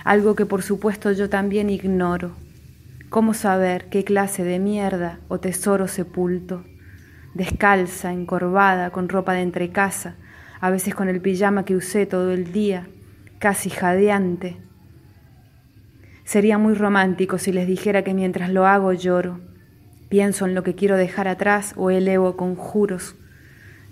algo 0.04 0.36
que 0.36 0.46
por 0.46 0.62
supuesto 0.62 1.10
yo 1.10 1.28
también 1.28 1.68
ignoro. 1.68 2.30
¿Cómo 3.08 3.34
saber 3.34 3.86
qué 3.86 4.04
clase 4.04 4.44
de 4.44 4.60
mierda 4.60 5.18
o 5.26 5.40
tesoro 5.40 5.88
sepulto? 5.88 6.62
Descalza, 7.34 8.12
encorvada, 8.12 8.90
con 8.90 9.08
ropa 9.08 9.32
de 9.32 9.42
entrecasa, 9.42 10.14
a 10.60 10.70
veces 10.70 10.94
con 10.94 11.08
el 11.08 11.20
pijama 11.20 11.64
que 11.64 11.74
usé 11.74 12.06
todo 12.06 12.30
el 12.30 12.52
día, 12.52 12.86
casi 13.40 13.70
jadeante, 13.70 14.56
Sería 16.26 16.58
muy 16.58 16.74
romántico 16.74 17.38
si 17.38 17.52
les 17.52 17.68
dijera 17.68 18.02
que 18.02 18.12
mientras 18.12 18.50
lo 18.50 18.66
hago 18.66 18.92
lloro, 18.92 19.38
pienso 20.08 20.46
en 20.46 20.54
lo 20.54 20.62
que 20.62 20.74
quiero 20.74 20.96
dejar 20.96 21.28
atrás 21.28 21.74
o 21.76 21.90
elevo 21.90 22.36
conjuros. 22.36 23.14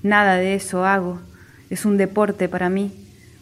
Nada 0.02 0.36
de 0.36 0.54
eso 0.54 0.84
hago, 0.84 1.20
es 1.70 1.84
un 1.84 1.96
deporte 1.96 2.48
para 2.48 2.68
mí, 2.68 2.92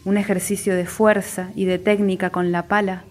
un 0.05 0.17
ejercicio 0.17 0.75
de 0.75 0.85
fuerza 0.85 1.51
y 1.55 1.65
de 1.65 1.79
técnica 1.79 2.29
con 2.29 2.51
la 2.51 2.67
pala, 2.67 3.03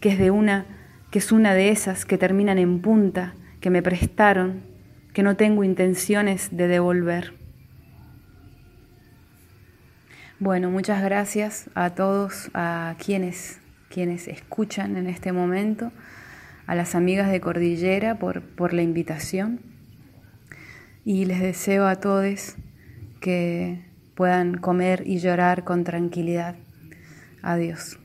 que 0.00 0.10
es 0.10 0.18
de 0.18 0.30
una 0.30 0.66
que 1.10 1.20
es 1.20 1.32
una 1.32 1.54
de 1.54 1.70
esas 1.70 2.04
que 2.04 2.18
terminan 2.18 2.58
en 2.58 2.80
punta, 2.80 3.32
que 3.60 3.70
me 3.70 3.82
prestaron, 3.82 4.60
que 5.14 5.22
no 5.22 5.36
tengo 5.36 5.64
intenciones 5.64 6.50
de 6.54 6.68
devolver. 6.68 7.32
Bueno, 10.38 10.70
muchas 10.70 11.02
gracias 11.02 11.70
a 11.74 11.90
todos, 11.90 12.50
a 12.52 12.94
quienes 13.02 13.58
quienes 13.88 14.28
escuchan 14.28 14.96
en 14.96 15.06
este 15.06 15.32
momento, 15.32 15.92
a 16.68 16.74
las 16.74 16.94
amigas 16.94 17.30
de 17.32 17.40
Cordillera 17.40 18.18
por, 18.18 18.42
por 18.42 18.74
la 18.74 18.82
invitación 18.82 19.60
y 21.02 21.24
les 21.24 21.40
deseo 21.40 21.86
a 21.86 21.96
todos 21.96 22.56
que 23.20 23.84
puedan 24.14 24.58
comer 24.58 25.02
y 25.06 25.18
llorar 25.18 25.64
con 25.64 25.82
tranquilidad. 25.82 26.56
Adiós. 27.42 27.98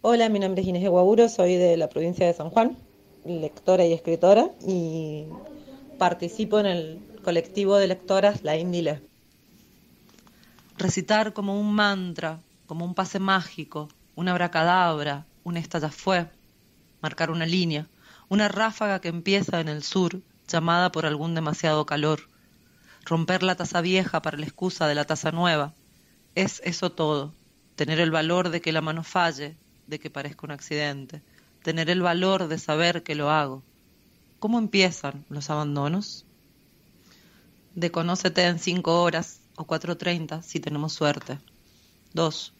Hola, 0.00 0.30
mi 0.30 0.38
nombre 0.38 0.62
es 0.62 0.68
Inés 0.68 0.88
Guaburo, 0.88 1.28
soy 1.28 1.56
de 1.56 1.76
la 1.76 1.88
provincia 1.88 2.26
de 2.26 2.32
San 2.32 2.48
Juan, 2.48 2.78
lectora 3.26 3.84
y 3.84 3.92
escritora 3.92 4.50
y 4.66 5.26
participo 5.98 6.58
en 6.60 6.66
el 6.66 6.98
colectivo 7.22 7.76
de 7.76 7.88
lectoras 7.88 8.42
La 8.42 8.56
Indile. 8.56 9.02
Recitar 10.78 11.34
como 11.34 11.60
un 11.60 11.74
mantra 11.74 12.40
como 12.66 12.86
un 12.86 12.94
pase 12.94 13.18
mágico, 13.18 13.88
una 14.14 14.30
abracadabra, 14.30 15.26
un 15.44 15.56
esta 15.56 15.78
ya 15.78 15.90
fue, 15.90 16.28
marcar 17.00 17.30
una 17.30 17.46
línea, 17.46 17.86
una 18.28 18.48
ráfaga 18.48 19.00
que 19.00 19.08
empieza 19.08 19.60
en 19.60 19.68
el 19.68 19.82
sur, 19.82 20.20
llamada 20.48 20.90
por 20.90 21.06
algún 21.06 21.34
demasiado 21.34 21.86
calor, 21.86 22.28
romper 23.04 23.42
la 23.42 23.54
taza 23.54 23.80
vieja 23.80 24.22
para 24.22 24.38
la 24.38 24.46
excusa 24.46 24.88
de 24.88 24.94
la 24.94 25.04
taza 25.04 25.30
nueva. 25.30 25.74
Es 26.34 26.60
eso 26.64 26.90
todo, 26.90 27.34
tener 27.76 28.00
el 28.00 28.10
valor 28.10 28.48
de 28.48 28.60
que 28.60 28.72
la 28.72 28.80
mano 28.80 29.04
falle, 29.04 29.56
de 29.86 29.98
que 29.98 30.10
parezca 30.10 30.46
un 30.46 30.52
accidente, 30.52 31.22
tener 31.62 31.90
el 31.90 32.02
valor 32.02 32.48
de 32.48 32.58
saber 32.58 33.02
que 33.02 33.14
lo 33.14 33.30
hago. 33.30 33.62
¿Cómo 34.38 34.58
empiezan 34.58 35.24
los 35.28 35.50
abandonos? 35.50 36.24
De 37.74 37.90
conócete 37.90 38.44
en 38.46 38.58
cinco 38.58 39.02
horas 39.02 39.40
o 39.56 39.64
cuatro 39.64 39.96
treinta 39.96 40.42
si 40.42 40.60
tenemos 40.60 40.92
suerte. 40.92 41.38
Dos, 42.12 42.52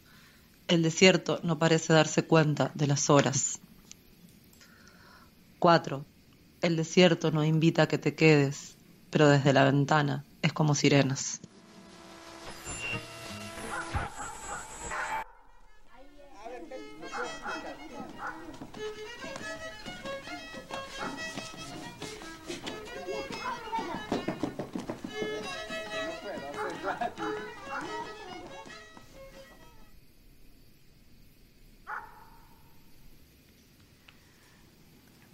el 0.68 0.82
desierto 0.82 1.40
no 1.42 1.58
parece 1.58 1.92
darse 1.92 2.24
cuenta 2.24 2.70
de 2.74 2.86
las 2.86 3.10
horas. 3.10 3.60
4. 5.58 6.04
El 6.62 6.76
desierto 6.76 7.30
no 7.30 7.44
invita 7.44 7.82
a 7.82 7.88
que 7.88 7.98
te 7.98 8.14
quedes, 8.14 8.76
pero 9.10 9.28
desde 9.28 9.52
la 9.52 9.64
ventana 9.64 10.24
es 10.42 10.52
como 10.52 10.74
sirenas. 10.74 11.40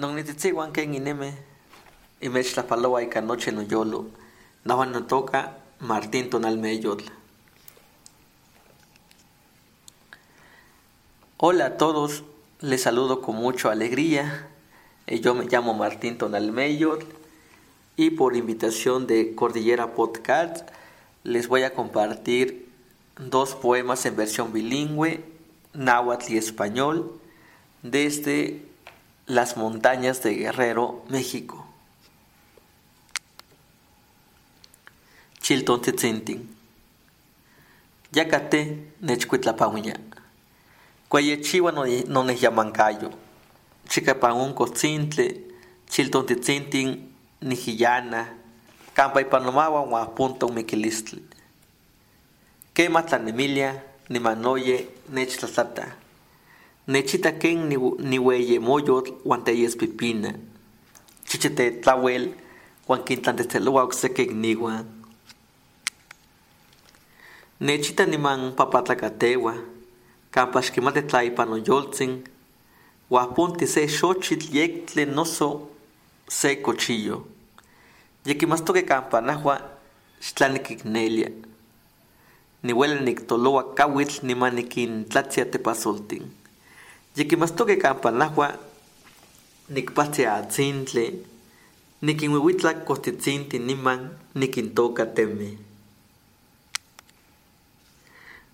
Nung 0.01 0.17
nititziwan 0.17 0.73
ken 0.73 0.95
ineme, 0.97 1.35
imech 2.25 2.57
la 2.57 2.63
paloa 2.63 3.03
y 3.03 3.09
noche 3.21 3.53
no 3.53 3.61
yolo, 3.61 4.07
nahuan 4.65 4.93
no 4.93 5.05
toca 5.05 5.59
Martín 5.79 6.31
Tonalmeyotl. 6.31 7.05
Hola 11.37 11.67
a 11.67 11.77
todos, 11.77 12.25
les 12.61 12.81
saludo 12.81 13.21
con 13.21 13.37
mucha 13.37 13.71
alegría. 13.73 14.49
Eh, 15.07 15.21
yo 15.21 15.35
me 15.35 15.45
llamo 15.45 15.75
Martín 15.75 16.17
Tonalmeyotl 16.17 17.05
y 17.97 18.09
por 18.13 18.37
invitación 18.37 19.07
de 19.07 19.35
Cordillera 19.35 19.95
Podcast 19.95 20.67
les 21.25 21.47
voy 21.47 21.65
a 21.65 21.75
compartir 21.75 22.71
dos 23.19 23.55
poemas 23.55 24.07
en 24.07 24.17
versión 24.17 24.55
bilingüe, 24.55 25.23
náhuatl 25.75 26.33
y 26.33 26.39
español, 26.39 27.21
desde 27.83 28.70
las 29.31 29.57
montañas 29.57 30.23
de 30.25 30.35
Guerrero, 30.35 31.05
México. 31.09 31.65
Chilton 35.41 35.81
Titzintin. 35.81 36.57
Yacate 38.13 38.93
nechcuitlapauña. 39.01 39.95
Cuayechiwa 41.09 41.71
no 41.71 42.33
yamancayo. 42.33 43.11
Chicapaun 43.89 44.53
cotzintle, 44.55 45.47
chilton 45.89 46.27
titzintin, 46.27 47.13
nijillana, 47.41 48.37
campa 48.95 49.21
y 49.21 49.25
panomawa 49.25 49.85
guapunta 49.87 50.47
un 50.47 50.55
miquilistle. 50.55 51.23
Quema 52.73 53.03
tlanemilia, 53.05 53.83
ni 54.09 54.21
manoye, 54.21 54.89
nechtlasata. 55.09 56.00
Nechita 56.89 57.33
ken 57.33 57.69
ni 57.69 58.19
weye 58.19 58.59
moyot 58.59 59.11
guanteyes 59.25 59.77
pipina. 59.77 60.33
Chichete 61.27 61.81
tlawel, 61.83 62.33
guan 62.87 63.05
quintlante 63.05 63.45
telua 63.45 63.83
oxequeg 63.85 64.33
niwa. 64.33 64.85
Nechita 67.61 68.07
niman 68.07 68.55
papatlacatewa, 68.57 69.55
campasquimate 70.33 71.03
tlaipan 71.07 71.53
oyoltzin, 71.53 72.23
guapunti 73.11 73.67
se 73.67 73.87
xochitl 73.87 74.49
yectle 74.57 75.05
noso 75.07 75.69
se 76.29 76.57
cochillo. 76.63 77.27
Yequimastoque 78.25 78.83
campanahua 78.87 79.61
xtlanikignelia. 80.21 81.31
Nihuela 82.63 83.01
nictoloa 83.01 83.75
kawitl 83.75 84.27
nimanikin 84.27 85.05
tlatzia 85.05 85.45
tepasoltin. 85.45 86.40
Yikimastoque 87.17 87.77
campanahua, 87.77 88.49
nicpahti 89.69 90.27
atzintli, 90.27 91.27
nikinwiwitla 92.03 92.75
costitzinti 92.87 93.59
niman, 93.59 94.11
nikintoka 94.35 95.07
teme. 95.07 95.59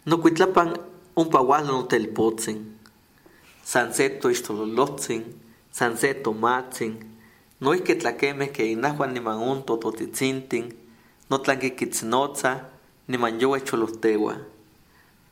Nokuitlapan 0.07 0.77
umpa 1.17 1.41
wahlo 1.41 1.73
notelpotzin, 1.73 2.59
san 3.65 3.93
se 3.93 4.09
toixtololotzin, 4.09 5.23
san 5.73 5.97
se 5.97 6.15
tomatzin, 6.15 6.95
noihke 7.61 7.95
tlaquemeh 7.95 8.53
que 8.53 8.65
inahuan 8.73 9.13
niman 9.13 9.37
unto 9.37 9.77
totitzintin, 9.77 10.73
notlanquiquitzinotzah, 11.31 12.57
niman 13.09 13.41
yowe 13.41 13.61
cholohtewa. 13.61 14.35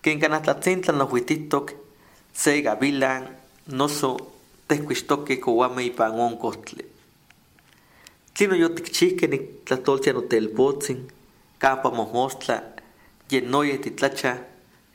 Ken 0.03 0.21
canatlatzintla 0.21 0.93
nohuititok, 0.93 1.84
se 2.35 2.61
gavilan 2.63 3.29
noso 3.67 4.17
tehcuixtoque 4.69 5.41
couame 5.41 5.85
ipan 5.85 6.19
oncohtli. 6.21 6.85
Tlino 8.35 8.57
yotikchihque 8.57 9.29
nictlatoltia 9.29 10.13
notelpotzin, 10.13 11.07
campa 11.59 11.91
mohmostla, 11.91 12.57
yenoye 13.31 13.79
titlacha, 13.79 14.33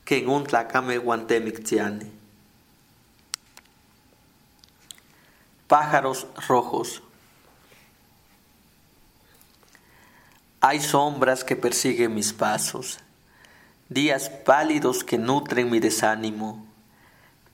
ken 0.06 0.28
un 0.30 0.44
tlacame 0.44 0.98
guantemictiani. 0.98 2.12
Pájaros 5.68 6.28
rojos. 6.48 7.02
Hay 10.62 10.82
sombras 10.82 11.46
que 11.46 11.56
persiguen 11.56 12.14
mis 12.14 12.34
pasos, 12.34 13.00
días 13.88 14.30
pálidos 14.30 15.06
que 15.06 15.18
nutren 15.18 15.70
mi 15.70 15.80
desánimo, 15.80 16.69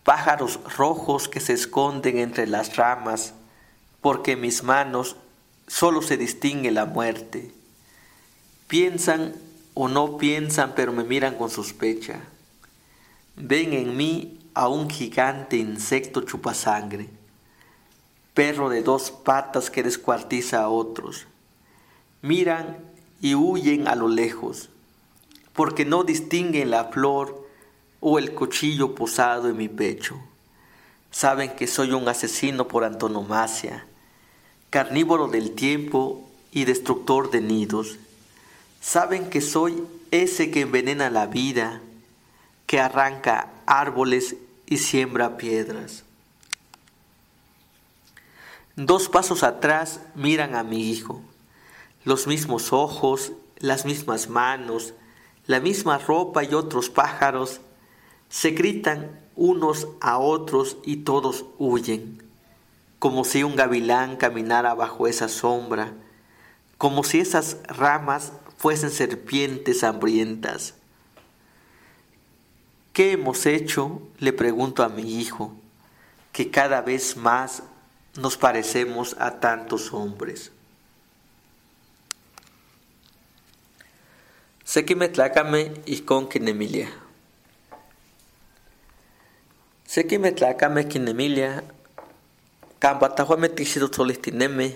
pájaros 0.06 0.60
rojos 0.78 1.28
que 1.28 1.40
se 1.40 1.54
esconden 1.54 2.20
entre 2.20 2.46
las 2.46 2.78
ramas, 2.78 3.34
porque 4.02 4.34
en 4.34 4.42
mis 4.42 4.64
manos 4.64 5.16
solo 5.66 6.04
se 6.04 6.16
distingue 6.16 6.70
la 6.72 6.86
muerte. 6.86 7.52
Piensan 8.68 9.34
o 9.74 9.88
no 9.88 10.18
piensan, 10.18 10.74
pero 10.76 10.94
me 10.94 11.04
miran 11.04 11.36
con 11.36 11.50
sospecha. 11.50 12.20
Ven 13.36 13.74
en 13.74 13.98
mí 13.98 14.40
a 14.54 14.68
un 14.68 14.92
gigante 14.92 15.58
insecto 15.58 16.22
chupasangre, 16.22 17.10
perro 18.36 18.70
de 18.70 18.84
dos 18.84 19.10
patas 19.10 19.72
que 19.72 19.82
descuartiza 19.82 20.62
a 20.62 20.70
otros. 20.70 21.26
Miran 22.22 22.78
y 23.22 23.34
huyen 23.34 23.88
a 23.88 23.96
lo 23.96 24.08
lejos, 24.08 24.70
porque 25.54 25.84
no 25.84 26.04
distinguen 26.04 26.70
la 26.70 26.86
flor 26.86 27.45
o 28.08 28.20
el 28.20 28.36
cuchillo 28.36 28.94
posado 28.94 29.50
en 29.50 29.58
mi 29.58 29.68
pecho. 29.68 30.16
Saben 31.10 31.56
que 31.56 31.66
soy 31.66 31.92
un 31.92 32.08
asesino 32.08 32.68
por 32.68 32.84
antonomasia, 32.84 33.88
carnívoro 34.70 35.28
del 35.28 35.56
tiempo 35.56 36.30
y 36.52 36.66
destructor 36.66 37.32
de 37.32 37.42
nidos. 37.42 37.98
Saben 38.80 39.32
que 39.32 39.42
soy 39.42 39.84
ese 40.12 40.52
que 40.52 40.62
envenena 40.62 41.10
la 41.10 41.26
vida, 41.26 41.82
que 42.68 42.80
arranca 42.80 43.50
árboles 43.66 44.36
y 44.68 44.78
siembra 44.78 45.36
piedras. 45.38 46.04
Dos 48.76 49.10
pasos 49.10 49.42
atrás 49.42 50.00
miran 50.14 50.54
a 50.54 50.62
mi 50.62 50.92
hijo, 50.92 51.24
los 52.04 52.28
mismos 52.28 52.72
ojos, 52.72 53.32
las 53.58 53.84
mismas 53.84 54.30
manos, 54.30 54.94
la 55.48 55.60
misma 55.60 55.98
ropa 55.98 56.44
y 56.44 56.54
otros 56.54 56.92
pájaros 56.92 57.62
se 58.36 58.52
gritan 58.52 59.18
unos 59.38 59.88
a 60.02 60.18
otros 60.18 60.76
y 60.84 60.98
todos 60.98 61.46
huyen, 61.58 62.22
como 63.00 63.24
si 63.24 63.44
un 63.44 63.56
gavilán 63.56 64.18
caminara 64.18 64.74
bajo 64.74 65.08
esa 65.08 65.30
sombra, 65.30 65.94
como 66.78 67.06
si 67.06 67.22
esas 67.22 67.60
ramas 67.64 68.34
fuesen 68.58 68.92
serpientes 68.92 69.86
hambrientas. 69.86 70.74
¿Qué 72.92 73.14
hemos 73.14 73.46
hecho? 73.46 74.02
Le 74.20 74.34
pregunto 74.34 74.84
a 74.84 74.90
mi 74.90 75.18
hijo, 75.18 75.56
que 76.34 76.52
cada 76.52 76.82
vez 76.82 77.16
más 77.16 77.64
nos 78.18 78.36
parecemos 78.36 79.16
a 79.18 79.40
tantos 79.40 79.94
hombres. 79.94 80.52
Sekime 84.66 85.08
tlacame 85.08 85.72
con 86.06 86.28
Σε 89.96 90.02
και 90.02 90.20
με 90.20 90.32
τλάκα 90.32 90.70
με 90.70 90.84
την 90.84 91.08
Εμίλια, 91.08 91.64
κάμπα 92.78 93.14
τα 93.14 93.24
χώμε 93.24 93.48
τη 93.48 93.64
σύντο 93.64 93.90
το 93.90 94.04
λιχτινέμε, 94.04 94.76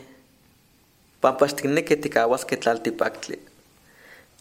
πάμπα 1.19 1.47
στην 1.47 1.71
νέ 1.71 1.81
και 1.81 1.95
την 1.95 2.11
καβάς 2.11 2.45
και 2.45 2.57
τα 2.57 2.69
άλλη 2.69 2.91
πάκτλη. 2.91 3.39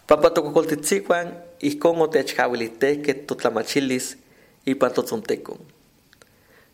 Πάμπα 0.06 0.32
το 0.32 0.42
κοκόλ 0.42 0.66
τη 0.66 0.76
τσίκουαν, 0.76 1.42
ηχκόν 1.56 2.00
ότι 2.00 2.18
ατσχαβηλιτέ 2.18 2.94
και 2.94 3.14
το 3.14 3.34
τλαματσίλης 3.34 4.16
είπαν 4.64 4.92
το 4.92 5.02
τσοντέκον. 5.02 5.58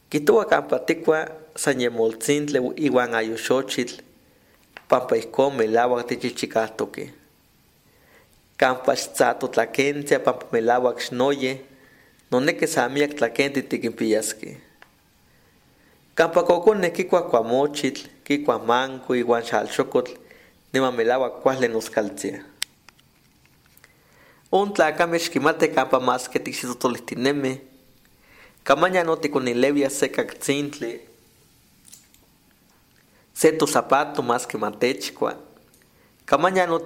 Κιτούα 0.09 0.45
κάμπα 0.45 0.81
τίκουα, 0.81 1.41
σαν 1.55 1.79
γεμολτσίν 1.79 2.49
λεου 2.49 2.73
ήγουαν 2.75 3.15
αγιουσότσιλ, 3.15 3.91
πάμπα 4.87 5.17
ηχκόν 5.17 5.55
με 5.55 5.67
λάβα 5.67 6.05
τη 6.05 6.17
τσιτσικάτοκε. 6.17 7.13
Κάμπα 8.57 8.95
στσάτο 8.95 9.49
τλακέντσια, 9.49 10.21
πάμπα 10.21 10.47
με 10.51 10.61
λάβα 10.61 10.93
ξνόγε, 10.93 11.61
noneki 12.35 12.67
sa 12.67 12.89
miak 12.89 13.15
tlakentli 13.15 13.63
tikinpiyaskeh. 13.63 14.57
Kampa 16.19 16.43
kokoneh 16.43 16.91
kikua 16.91 17.31
kikua 18.27 18.59
manko 18.59 19.15
iwan 19.15 19.43
xalxokotl 19.47 20.19
niman 20.73 20.95
melauak 20.99 21.43
kuajli 21.43 21.69
noskaltziah. 21.69 22.43
Un 24.51 24.73
campa 25.75 26.01
más 26.01 26.29
que 26.29 26.39
tixitotolihtineme, 26.41 27.61
camaña 28.65 29.05
no 29.05 29.17
ticonilevia 29.17 29.91
se 29.91 30.11
cactzintli, 30.11 31.01
se 33.33 33.53
tu 33.53 33.67
zapato 33.67 34.23
más 34.23 34.47
que 34.47 34.59
matechcua, 34.59 35.37
camaña 36.25 36.67
no 36.67 36.81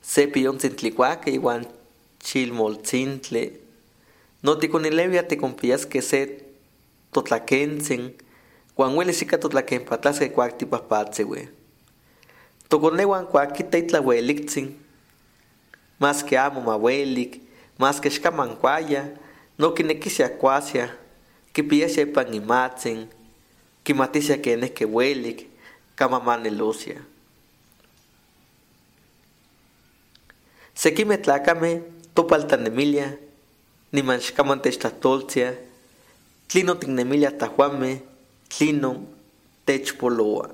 se 0.00 0.28
chilmoltzintli, 2.28 3.60
no 4.42 4.58
ticonilevia 4.58 5.22
ticompiasque 5.26 6.02
se 6.02 6.44
totlaquentzin, 7.12 8.12
guan 8.76 8.92
huele 8.94 9.12
xica 9.16 9.38
totlaquenpatlasque 9.40 10.28
cuac 10.36 10.58
tipahpatzewe. 10.58 11.48
Toconewan 12.68 13.24
cuaquita 13.26 13.78
itlahuelitzin, 13.78 14.76
más 15.98 16.22
que 16.22 16.36
amo 16.36 16.60
mahuelik, 16.60 17.40
más 17.78 18.00
que 18.00 18.10
xcamancuaya, 18.10 19.14
no 19.56 19.74
quinequisia 19.74 20.36
cuasia, 20.36 20.94
quipiasia 21.54 22.02
ipan 22.02 22.34
imatzin, 22.34 23.08
quimaticia 23.84 24.42
que 24.42 24.56
nehque 24.56 24.84
huelik, 24.84 25.48
camamanelosia. 25.94 27.00
Techpoloa. 39.64 40.50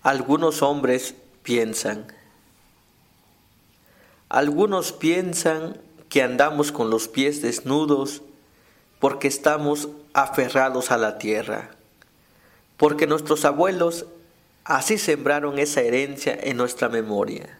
Algunos 0.00 0.62
hombres 0.62 1.14
piensan, 1.42 2.06
algunos 4.30 4.92
piensan 4.92 5.76
que 6.08 6.22
andamos 6.22 6.72
con 6.72 6.88
los 6.88 7.08
pies 7.08 7.42
desnudos 7.42 8.22
porque 9.00 9.28
estamos 9.28 9.90
aferrados 10.14 10.90
a 10.90 10.96
la 10.96 11.18
tierra, 11.18 11.72
porque 12.78 13.06
nuestros 13.06 13.44
abuelos 13.44 14.06
así 14.64 14.98
sembraron 14.98 15.58
esa 15.58 15.80
herencia 15.80 16.38
en 16.40 16.56
nuestra 16.56 16.88
memoria. 16.88 17.58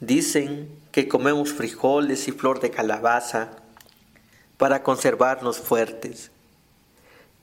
Dicen 0.00 0.68
que 0.92 1.08
comemos 1.08 1.52
frijoles 1.52 2.28
y 2.28 2.32
flor 2.32 2.60
de 2.60 2.70
calabaza 2.70 3.50
para 4.58 4.82
conservarnos 4.82 5.58
fuertes, 5.58 6.30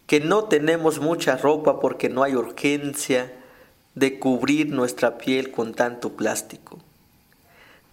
que 0.07 0.19
no 0.19 0.45
tenemos 0.45 0.99
mucha 0.99 1.37
ropa 1.37 1.79
porque 1.79 2.09
no 2.09 2.23
hay 2.23 2.35
urgencia 2.35 3.33
de 3.95 4.19
cubrir 4.19 4.69
nuestra 4.69 5.17
piel 5.17 5.51
con 5.51 5.73
tanto 5.73 6.13
plástico. 6.13 6.79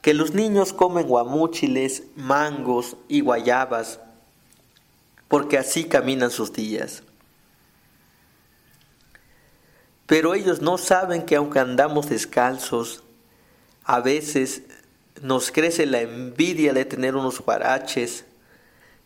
Que 0.02 0.14
los 0.14 0.32
niños 0.32 0.72
comen 0.72 1.06
guamúchiles, 1.06 2.04
mangos 2.16 2.96
y 3.08 3.20
guayabas, 3.20 4.00
porque 5.28 5.58
así 5.58 5.84
caminan 5.84 6.30
sus 6.30 6.52
días. 6.52 7.02
Pero 10.10 10.34
ellos 10.34 10.60
no 10.60 10.76
saben 10.76 11.22
que 11.22 11.36
aunque 11.36 11.60
andamos 11.60 12.08
descalzos, 12.08 13.04
a 13.84 14.00
veces 14.00 14.62
nos 15.22 15.52
crece 15.52 15.86
la 15.86 16.00
envidia 16.00 16.72
de 16.72 16.84
tener 16.84 17.14
unos 17.14 17.38
guaraches, 17.38 18.24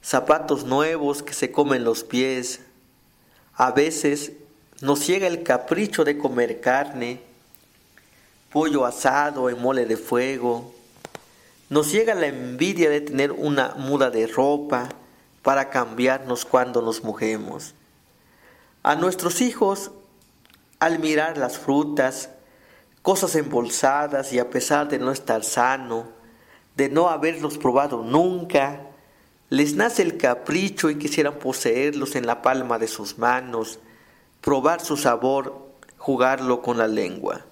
zapatos 0.02 0.64
nuevos 0.64 1.22
que 1.22 1.34
se 1.34 1.52
comen 1.52 1.84
los 1.84 2.04
pies, 2.04 2.60
a 3.52 3.70
veces 3.70 4.32
nos 4.80 5.06
llega 5.06 5.26
el 5.26 5.42
capricho 5.42 6.04
de 6.04 6.16
comer 6.16 6.62
carne, 6.62 7.20
pollo 8.50 8.86
asado 8.86 9.50
en 9.50 9.60
mole 9.60 9.84
de 9.84 9.98
fuego. 9.98 10.74
Nos 11.68 11.92
llega 11.92 12.14
la 12.14 12.28
envidia 12.28 12.88
de 12.88 13.02
tener 13.02 13.30
una 13.30 13.74
muda 13.74 14.08
de 14.08 14.26
ropa 14.26 14.88
para 15.42 15.68
cambiarnos 15.68 16.46
cuando 16.46 16.80
nos 16.80 17.04
mojemos. 17.04 17.74
A 18.82 18.94
nuestros 18.94 19.42
hijos, 19.42 19.90
al 20.84 20.98
mirar 20.98 21.38
las 21.38 21.56
frutas, 21.56 22.28
cosas 23.00 23.34
embolsadas 23.36 24.34
y 24.34 24.38
a 24.38 24.50
pesar 24.50 24.86
de 24.86 24.98
no 24.98 25.12
estar 25.12 25.42
sano, 25.42 26.08
de 26.76 26.90
no 26.90 27.08
haberlos 27.08 27.56
probado 27.56 28.02
nunca, 28.02 28.82
les 29.48 29.76
nace 29.76 30.02
el 30.02 30.18
capricho 30.18 30.90
y 30.90 30.98
quisieran 30.98 31.38
poseerlos 31.38 32.16
en 32.16 32.26
la 32.26 32.42
palma 32.42 32.78
de 32.78 32.86
sus 32.86 33.16
manos, 33.16 33.78
probar 34.42 34.82
su 34.82 34.98
sabor, 34.98 35.70
jugarlo 35.96 36.60
con 36.60 36.76
la 36.76 36.86
lengua. 36.86 37.46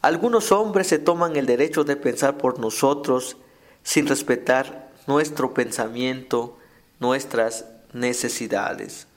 Algunos 0.00 0.52
hombres 0.52 0.86
se 0.86 0.98
toman 0.98 1.36
el 1.36 1.44
derecho 1.44 1.84
de 1.84 1.96
pensar 1.96 2.38
por 2.38 2.58
nosotros 2.58 3.36
sin 3.82 4.06
respetar 4.06 4.90
nuestro 5.06 5.52
pensamiento, 5.52 6.56
nuestras 6.98 7.66
necesidades. 7.92 9.07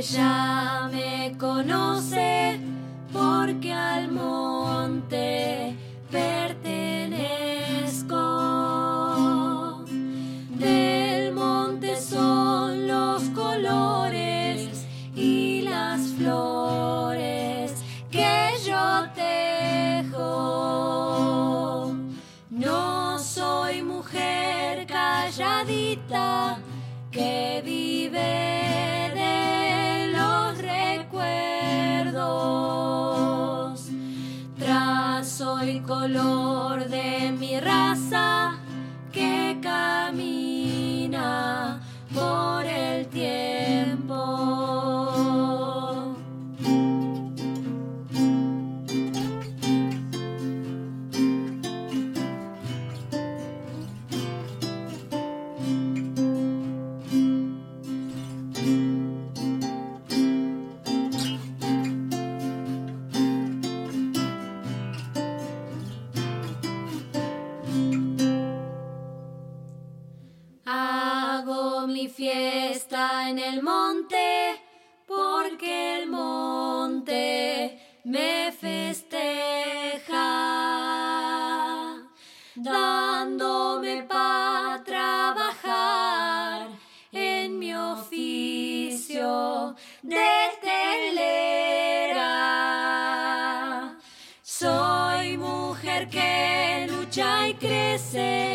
ya 0.00 0.88
me 0.92 1.34
conoce 1.38 2.58
porque 3.12 3.72
al 3.72 4.10
morir 4.10 4.53
solo. 36.06 36.43
está 72.70 73.28
en 73.28 73.38
el 73.38 73.62
monte, 73.62 74.58
porque 75.06 75.98
el 75.98 76.08
monte 76.08 77.78
me 78.04 78.50
festeja, 78.52 80.14
dándome 82.54 84.04
para 84.04 84.82
trabajar 84.84 86.68
en 87.12 87.58
mi 87.58 87.74
oficio 87.74 89.74
de 90.02 90.30
telera. 90.62 92.24
Soy 94.42 95.36
mujer 95.36 96.08
que 96.08 96.86
lucha 96.90 97.48
y 97.48 97.54
crece 97.54 98.53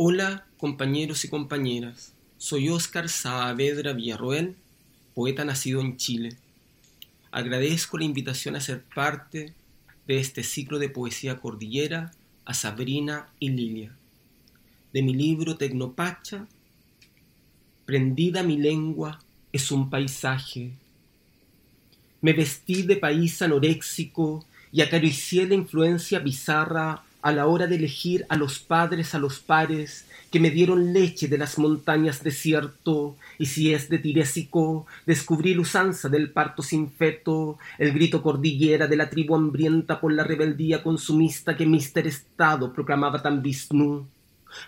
Hola 0.00 0.46
compañeros 0.58 1.24
y 1.24 1.28
compañeras, 1.28 2.14
soy 2.36 2.68
Óscar 2.68 3.08
Saavedra 3.08 3.94
Villarroel, 3.94 4.54
poeta 5.12 5.44
nacido 5.44 5.80
en 5.80 5.96
Chile. 5.96 6.36
Agradezco 7.32 7.98
la 7.98 8.04
invitación 8.04 8.54
a 8.54 8.60
ser 8.60 8.84
parte 8.94 9.54
de 10.06 10.20
este 10.20 10.44
ciclo 10.44 10.78
de 10.78 10.88
poesía 10.88 11.40
cordillera 11.40 12.12
a 12.44 12.54
Sabrina 12.54 13.26
y 13.40 13.48
Lilia. 13.48 13.90
De 14.92 15.02
mi 15.02 15.14
libro 15.14 15.56
Tecnopacha, 15.56 16.46
Prendida 17.84 18.44
mi 18.44 18.56
lengua 18.56 19.18
es 19.50 19.72
un 19.72 19.90
paisaje. 19.90 20.74
Me 22.20 22.34
vestí 22.34 22.82
de 22.82 22.98
país 22.98 23.42
anoréxico 23.42 24.46
y 24.70 24.80
acaricié 24.80 25.48
la 25.48 25.54
influencia 25.54 26.20
bizarra 26.20 27.02
a 27.22 27.32
la 27.32 27.46
hora 27.46 27.66
de 27.66 27.76
elegir 27.76 28.24
a 28.28 28.36
los 28.36 28.58
padres 28.58 29.14
a 29.14 29.18
los 29.18 29.40
pares 29.40 30.06
que 30.30 30.40
me 30.40 30.50
dieron 30.50 30.92
leche 30.92 31.26
de 31.26 31.38
las 31.38 31.58
montañas 31.58 32.22
desierto, 32.22 33.16
y 33.38 33.46
si 33.46 33.72
es 33.72 33.88
de 33.88 33.98
tirésico, 33.98 34.86
descubrí 35.06 35.54
la 35.54 35.62
usanza 35.62 36.08
del 36.10 36.30
parto 36.30 36.62
sin 36.62 36.90
feto, 36.90 37.58
el 37.78 37.92
grito 37.92 38.22
cordillera 38.22 38.86
de 38.86 38.96
la 38.96 39.08
tribu 39.08 39.34
hambrienta 39.34 40.00
por 40.00 40.12
la 40.12 40.24
rebeldía 40.24 40.82
consumista 40.82 41.56
que 41.56 41.64
Mister 41.64 42.06
Estado 42.06 42.72
proclamaba 42.72 43.22
tan 43.22 43.42
Vishnu. 43.42 44.06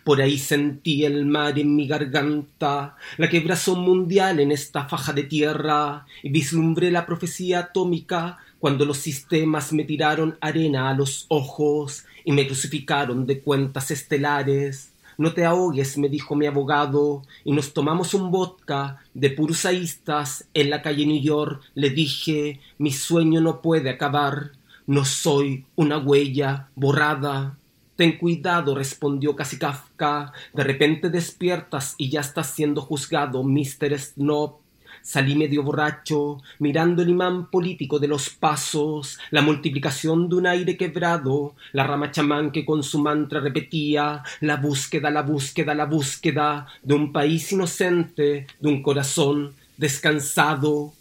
Por 0.05 0.21
ahí 0.21 0.39
sentí 0.39 1.05
el 1.05 1.27
mar 1.27 1.59
en 1.59 1.75
mi 1.75 1.87
garganta, 1.87 2.97
la 3.17 3.29
quebrazón 3.29 3.81
mundial 3.81 4.41
en 4.41 4.53
esta 4.53 4.89
faja 4.89 5.13
de 5.13 5.25
tierra, 5.25 6.07
y 6.23 6.31
vislumbré 6.31 6.91
la 6.91 7.07
profecía 7.07 7.61
atómica 7.61 8.39
cuando 8.61 8.85
los 8.85 8.99
sistemas 8.99 9.73
me 9.73 9.85
tiraron 9.85 10.37
arena 10.41 10.91
a 10.91 10.95
los 10.95 11.25
ojos 11.29 12.05
y 12.25 12.33
me 12.33 12.47
crucificaron 12.47 13.27
de 13.27 13.41
cuentas 13.41 13.91
estelares. 13.91 14.93
No 15.17 15.33
te 15.33 15.45
ahogues, 15.45 15.99
me 15.99 16.09
dijo 16.09 16.35
mi 16.35 16.47
abogado, 16.47 17.23
y 17.45 17.53
nos 17.53 17.75
tomamos 17.75 18.15
un 18.15 18.31
vodka 18.31 19.01
de 19.13 19.31
pursaístas 19.31 20.47
en 20.55 20.71
la 20.71 20.83
calle 20.83 21.05
New 21.07 21.21
York. 21.21 21.63
Le 21.75 21.91
dije, 21.91 22.61
mi 22.79 22.93
sueño 22.93 23.41
no 23.41 23.61
puede 23.61 23.91
acabar, 23.91 24.53
no 24.87 25.05
soy 25.05 25.65
una 25.77 25.99
huella 25.99 26.69
borrada. 26.75 27.57
Ten 27.97 28.17
cuidado, 28.17 28.75
respondió 28.75 29.37
casi 29.37 29.59
Kafka. 29.59 30.33
De 30.55 30.65
repente 30.65 31.11
despiertas 31.11 31.95
y 31.99 32.09
ya 32.09 32.21
estás 32.21 32.51
siendo 32.51 32.81
juzgado, 32.81 33.43
Mr. 33.43 33.99
Snob 33.99 34.55
salí 35.03 35.35
medio 35.35 35.63
borracho, 35.63 36.43
mirando 36.59 37.03
el 37.03 37.11
imán 37.11 37.51
político 37.51 37.99
de 37.99 38.09
los 38.09 38.31
pasos, 38.31 39.19
la 39.31 39.43
multiplicación 39.43 40.29
de 40.29 40.37
un 40.37 40.47
aire 40.47 40.77
quebrado, 40.77 41.55
la 41.73 41.85
rama 41.85 42.11
chamán 42.11 42.51
que 42.51 42.65
con 42.65 42.83
su 42.83 42.99
mantra 42.99 43.41
repetía 43.41 44.23
la 44.41 44.57
búsqueda, 44.57 45.11
la 45.11 45.23
búsqueda, 45.23 45.75
la 45.75 45.87
búsqueda 45.87 46.67
de 46.83 46.95
un 46.95 47.13
país 47.13 47.53
inocente, 47.53 48.47
de 48.59 48.69
un 48.69 48.83
corazón 48.83 49.55
descansado, 49.77 50.93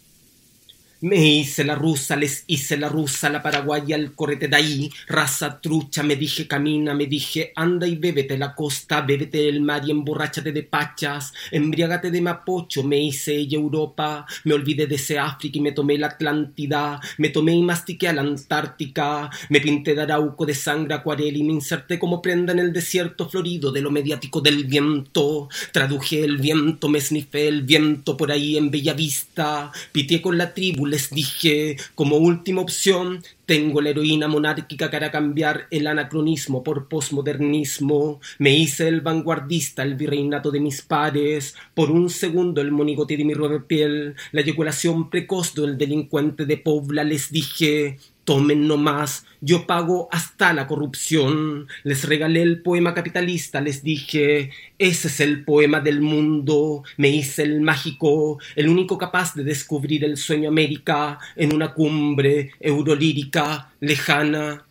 me 1.00 1.16
hice 1.16 1.64
la 1.64 1.74
rusa, 1.74 2.16
les 2.16 2.44
hice 2.46 2.76
la 2.76 2.88
rusa, 2.88 3.30
la 3.30 3.42
paraguaya, 3.42 3.96
el 3.96 4.12
correte 4.14 4.48
de 4.48 4.56
ahí, 4.56 4.90
raza 5.08 5.60
trucha, 5.60 6.02
me 6.02 6.16
dije 6.16 6.46
camina, 6.46 6.94
me 6.94 7.06
dije 7.06 7.52
anda 7.56 7.86
y 7.86 7.96
bébete 7.96 8.36
la 8.36 8.54
costa, 8.54 9.00
bébete 9.00 9.48
el 9.48 9.60
mar 9.60 9.82
y 9.86 9.90
emborráchate 9.90 10.52
de 10.52 10.62
pachas, 10.62 11.32
embriágate 11.50 12.10
de 12.10 12.20
mapocho, 12.20 12.82
me 12.82 13.00
hice 13.00 13.34
ella 13.34 13.58
Europa, 13.58 14.26
me 14.44 14.54
olvidé 14.54 14.86
de 14.86 14.96
ese 14.96 15.18
África 15.18 15.58
y 15.58 15.62
me 15.62 15.72
tomé 15.72 15.96
la 15.96 16.08
Atlántida, 16.08 17.00
me 17.18 17.30
tomé 17.30 17.54
y 17.54 17.62
mastiqué 17.62 18.08
a 18.08 18.12
la 18.12 18.22
Antártica, 18.22 19.30
me 19.48 19.60
pinté 19.60 19.94
de 19.94 20.02
arauco 20.02 20.44
de 20.44 20.54
sangre 20.54 20.94
acuarela 20.94 21.38
y 21.38 21.44
me 21.44 21.52
inserté 21.52 21.98
como 21.98 22.20
prenda 22.20 22.52
en 22.52 22.58
el 22.58 22.72
desierto 22.72 23.28
florido 23.28 23.72
de 23.72 23.80
lo 23.80 23.90
mediático 23.90 24.40
del 24.40 24.64
viento, 24.64 25.48
traduje 25.72 26.22
el 26.24 26.38
viento, 26.38 26.88
me 26.88 26.98
esnifé 26.98 27.48
el 27.48 27.62
viento 27.62 28.16
por 28.16 28.30
ahí 28.32 28.56
en 28.56 28.70
Bella 28.70 28.92
Vista, 28.92 29.70
pitié 29.92 30.20
con 30.20 30.36
la 30.36 30.52
tribu, 30.52 30.89
les 30.90 31.10
dije, 31.10 31.76
como 31.94 32.16
última 32.16 32.60
opción, 32.60 33.22
tengo 33.46 33.80
la 33.80 33.90
heroína 33.90 34.28
monárquica 34.28 34.90
para 34.90 35.10
cambiar 35.10 35.66
el 35.70 35.86
anacronismo 35.86 36.62
por 36.62 36.88
posmodernismo. 36.88 38.20
Me 38.38 38.54
hice 38.54 38.86
el 38.86 39.00
vanguardista, 39.00 39.82
el 39.82 39.96
virreinato 39.96 40.50
de 40.50 40.60
mis 40.60 40.82
pares. 40.82 41.56
Por 41.74 41.90
un 41.90 42.10
segundo 42.10 42.60
el 42.60 42.70
monigote 42.70 43.16
de 43.16 43.24
mi 43.24 43.34
piel, 43.66 44.14
la 44.32 44.42
eyaculación 44.42 45.10
precoz 45.10 45.54
del 45.54 45.78
delincuente 45.78 46.46
de 46.46 46.58
Pobla. 46.58 47.02
Les 47.02 47.32
dije, 47.32 47.98
Tomen 48.24 48.68
nomás, 48.68 49.24
yo 49.40 49.66
pago 49.66 50.08
hasta 50.12 50.52
la 50.52 50.66
corrupción. 50.66 51.66
Les 51.84 52.04
regalé 52.04 52.42
el 52.42 52.60
poema 52.60 52.92
capitalista, 52.92 53.60
les 53.60 53.82
dije, 53.82 54.50
ese 54.78 55.08
es 55.08 55.20
el 55.20 55.44
poema 55.44 55.80
del 55.80 56.00
mundo. 56.00 56.84
Me 56.98 57.08
hice 57.08 57.42
el 57.42 57.60
mágico, 57.60 58.38
el 58.56 58.68
único 58.68 58.98
capaz 58.98 59.34
de 59.34 59.42
descubrir 59.42 60.04
el 60.04 60.16
sueño 60.16 60.48
América 60.48 61.18
en 61.34 61.54
una 61.54 61.72
cumbre 61.72 62.52
eurolírica 62.60 63.72
lejana. 63.80 64.66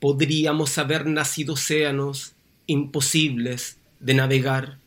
Podríamos 0.00 0.76
haber 0.78 1.06
nacido 1.06 1.54
océanos 1.54 2.32
imposibles 2.66 3.76
de 4.00 4.14
navegar. 4.14 4.78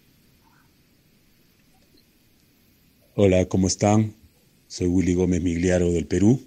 Hola, 3.15 3.45
¿cómo 3.45 3.67
están? 3.67 4.13
Soy 4.67 4.87
Willy 4.87 5.13
Gómez 5.13 5.41
Migliaro 5.41 5.91
del 5.91 6.05
Perú 6.05 6.41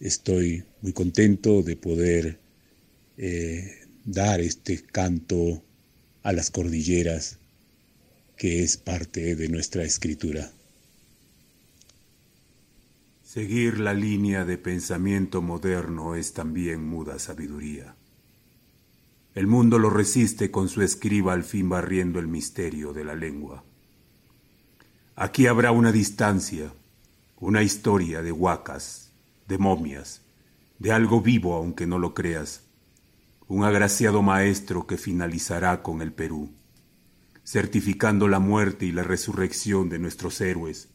Estoy 0.00 0.64
muy 0.82 0.92
contento 0.92 1.62
de 1.62 1.76
poder 1.76 2.38
eh, 3.16 3.86
dar 4.04 4.40
este 4.40 4.82
canto 4.82 5.62
a 6.22 6.32
las 6.32 6.50
cordilleras 6.50 7.38
que 8.36 8.62
es 8.62 8.76
parte 8.76 9.34
de 9.36 9.48
nuestra 9.48 9.84
escritura. 9.84 10.52
Seguir 13.22 13.80
la 13.80 13.94
línea 13.94 14.44
de 14.44 14.58
pensamiento 14.58 15.40
moderno 15.40 16.14
es 16.14 16.34
también 16.34 16.84
muda 16.84 17.18
sabiduría. 17.18 17.96
El 19.34 19.46
mundo 19.46 19.78
lo 19.78 19.90
resiste 19.90 20.50
con 20.50 20.68
su 20.68 20.82
escriba 20.82 21.32
al 21.32 21.44
fin 21.44 21.68
barriendo 21.68 22.18
el 22.18 22.28
misterio 22.28 22.92
de 22.92 23.04
la 23.04 23.14
lengua. 23.14 23.64
Aquí 25.14 25.46
habrá 25.46 25.72
una 25.72 25.92
distancia, 25.92 26.72
una 27.38 27.62
historia 27.62 28.22
de 28.22 28.32
huacas, 28.32 29.05
de 29.48 29.58
momias, 29.58 30.22
de 30.78 30.92
algo 30.92 31.20
vivo 31.20 31.54
aunque 31.54 31.86
no 31.86 31.98
lo 31.98 32.14
creas, 32.14 32.64
un 33.48 33.64
agraciado 33.64 34.22
maestro 34.22 34.86
que 34.86 34.96
finalizará 34.96 35.82
con 35.82 36.02
el 36.02 36.12
Perú, 36.12 36.50
certificando 37.44 38.28
la 38.28 38.40
muerte 38.40 38.86
y 38.86 38.92
la 38.92 39.04
resurrección 39.04 39.88
de 39.88 39.98
nuestros 39.98 40.40
héroes, 40.40 40.88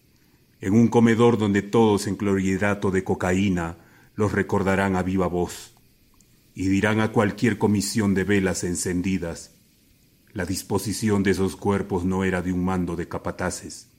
en 0.60 0.74
un 0.74 0.90
comedor 0.90 1.38
donde 1.38 1.62
todos 1.62 2.08
en 2.08 2.16
clorhidrato 2.16 2.92
de 2.92 3.04
cocaína 3.04 3.78
los 4.16 4.34
recordarán 4.34 4.96
a 4.96 5.04
viva 5.04 5.28
voz 5.28 5.74
y 6.54 6.68
dirán 6.68 7.00
a 7.00 7.12
cualquier 7.12 7.58
comisión 7.58 8.14
de 8.14 8.26
velas 8.26 8.64
encendidas, 8.64 9.52
la 10.34 10.46
disposición 10.46 11.24
de 11.24 11.32
esos 11.32 11.56
cuerpos 11.56 12.06
no 12.06 12.24
era 12.24 12.42
de 12.42 12.52
un 12.52 12.64
mando 12.64 12.96
de 12.96 13.08
capataces, 13.08 13.90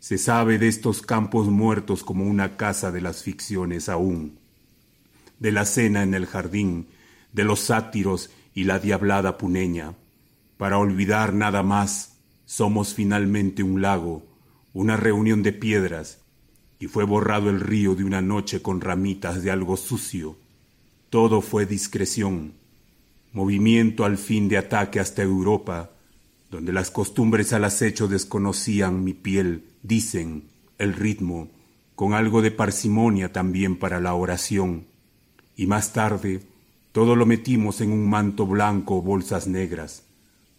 se 0.00 0.16
sabe 0.16 0.58
de 0.58 0.66
estos 0.66 1.02
campos 1.02 1.48
muertos 1.48 2.02
como 2.02 2.24
una 2.24 2.56
casa 2.56 2.90
de 2.90 3.02
las 3.02 3.22
ficciones 3.22 3.90
aún, 3.90 4.38
de 5.38 5.52
la 5.52 5.66
cena 5.66 6.02
en 6.02 6.14
el 6.14 6.26
jardín, 6.26 6.88
de 7.32 7.44
los 7.44 7.60
sátiros 7.60 8.30
y 8.54 8.64
la 8.64 8.78
diablada 8.78 9.36
puneña. 9.36 9.94
Para 10.56 10.78
olvidar 10.78 11.34
nada 11.34 11.62
más, 11.62 12.16
somos 12.46 12.94
finalmente 12.94 13.62
un 13.62 13.82
lago, 13.82 14.26
una 14.72 14.96
reunión 14.96 15.42
de 15.42 15.52
piedras, 15.52 16.18
y 16.78 16.86
fue 16.86 17.04
borrado 17.04 17.50
el 17.50 17.60
río 17.60 17.94
de 17.94 18.04
una 18.04 18.22
noche 18.22 18.62
con 18.62 18.80
ramitas 18.80 19.42
de 19.42 19.50
algo 19.50 19.76
sucio. 19.76 20.38
Todo 21.10 21.42
fue 21.42 21.66
discreción, 21.66 22.54
movimiento 23.32 24.06
al 24.06 24.16
fin 24.16 24.48
de 24.48 24.56
ataque 24.56 24.98
hasta 24.98 25.22
Europa, 25.22 25.90
donde 26.50 26.72
las 26.72 26.90
costumbres 26.90 27.52
al 27.52 27.64
acecho 27.64 28.08
desconocían 28.08 29.04
mi 29.04 29.12
piel, 29.12 29.69
dicen, 29.82 30.44
el 30.78 30.94
ritmo, 30.94 31.48
con 31.94 32.14
algo 32.14 32.42
de 32.42 32.50
parsimonia 32.50 33.32
también 33.32 33.76
para 33.76 34.00
la 34.00 34.14
oración, 34.14 34.86
y 35.56 35.66
más 35.66 35.92
tarde 35.92 36.40
todo 36.92 37.14
lo 37.14 37.26
metimos 37.26 37.80
en 37.80 37.92
un 37.92 38.08
manto 38.08 38.46
blanco 38.46 38.96
o 38.96 39.02
bolsas 39.02 39.46
negras, 39.46 40.04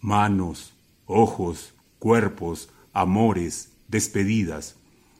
manos, 0.00 0.72
ojos, 1.06 1.74
cuerpos, 1.98 2.70
amores, 2.92 3.72
despedidas. 3.88 4.76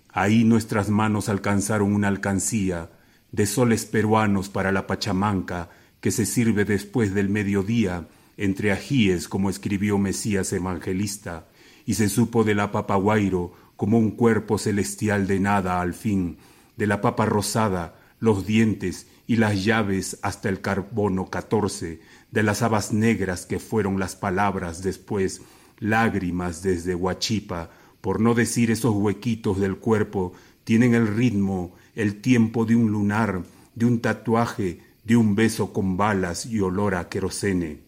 Ahí 0.08 0.44
nuestras 0.44 0.88
manos 0.88 1.28
alcanzaron 1.28 1.92
una 1.92 2.08
alcancía 2.08 2.90
de 3.30 3.46
soles 3.46 3.84
peruanos 3.84 4.48
para 4.48 4.72
la 4.72 4.86
pachamanca 4.86 5.70
que 6.00 6.10
se 6.10 6.26
sirve 6.26 6.64
después 6.64 7.14
del 7.14 7.28
mediodía 7.28 8.08
entre 8.36 8.72
ajíes 8.72 9.28
como 9.28 9.50
escribió 9.50 9.98
Mesías 9.98 10.52
Evangelista, 10.52 11.46
y 11.84 11.94
se 11.94 12.08
supo 12.08 12.44
de 12.44 12.54
la 12.54 12.72
papa 12.72 12.96
guairo 12.96 13.52
como 13.76 13.98
un 13.98 14.12
cuerpo 14.12 14.58
celestial 14.58 15.26
de 15.26 15.40
nada 15.40 15.80
al 15.80 15.94
fin, 15.94 16.36
de 16.76 16.86
la 16.86 17.00
papa 17.00 17.26
rosada, 17.26 17.94
los 18.20 18.46
dientes 18.46 19.06
y 19.26 19.36
las 19.36 19.64
llaves 19.64 20.18
hasta 20.22 20.48
el 20.48 20.60
carbono 20.60 21.30
catorce, 21.30 22.00
de 22.30 22.42
las 22.42 22.62
habas 22.62 22.92
negras 22.92 23.46
que 23.46 23.58
fueron 23.58 23.98
las 23.98 24.16
palabras 24.16 24.82
después, 24.82 25.42
lágrimas 25.78 26.62
desde 26.62 26.94
Huachipa, 26.94 27.70
por 28.00 28.20
no 28.20 28.34
decir 28.34 28.70
esos 28.70 28.94
huequitos 28.94 29.58
del 29.60 29.76
cuerpo, 29.76 30.32
tienen 30.64 30.94
el 30.94 31.08
ritmo, 31.08 31.74
el 31.94 32.20
tiempo 32.20 32.64
de 32.64 32.76
un 32.76 32.90
lunar, 32.90 33.42
de 33.74 33.86
un 33.86 34.00
tatuaje, 34.00 34.80
de 35.04 35.16
un 35.16 35.34
beso 35.34 35.72
con 35.72 35.96
balas 35.96 36.46
y 36.46 36.60
olor 36.60 36.94
a 36.94 37.08
querosene. 37.08 37.80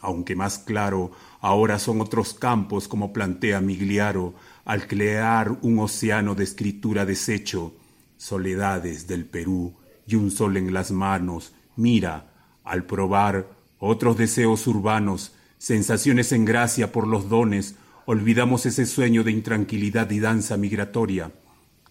Aunque 0.00 0.36
más 0.36 0.58
claro, 0.58 1.12
ahora 1.40 1.78
son 1.78 2.00
otros 2.00 2.34
campos 2.34 2.88
como 2.88 3.12
plantea 3.12 3.60
Migliaro, 3.60 4.34
al 4.64 4.86
crear 4.86 5.58
un 5.62 5.78
océano 5.78 6.34
de 6.34 6.44
escritura 6.44 7.04
deshecho, 7.04 7.74
soledades 8.16 9.06
del 9.06 9.26
Perú 9.26 9.74
y 10.06 10.14
un 10.14 10.30
sol 10.30 10.56
en 10.56 10.72
las 10.72 10.90
manos, 10.90 11.52
mira, 11.76 12.32
al 12.64 12.84
probar 12.84 13.48
otros 13.78 14.16
deseos 14.16 14.66
urbanos, 14.66 15.32
sensaciones 15.58 16.32
en 16.32 16.44
gracia 16.44 16.92
por 16.92 17.06
los 17.06 17.28
dones, 17.28 17.74
olvidamos 18.06 18.64
ese 18.66 18.86
sueño 18.86 19.22
de 19.24 19.32
intranquilidad 19.32 20.10
y 20.10 20.20
danza 20.20 20.56
migratoria. 20.56 21.32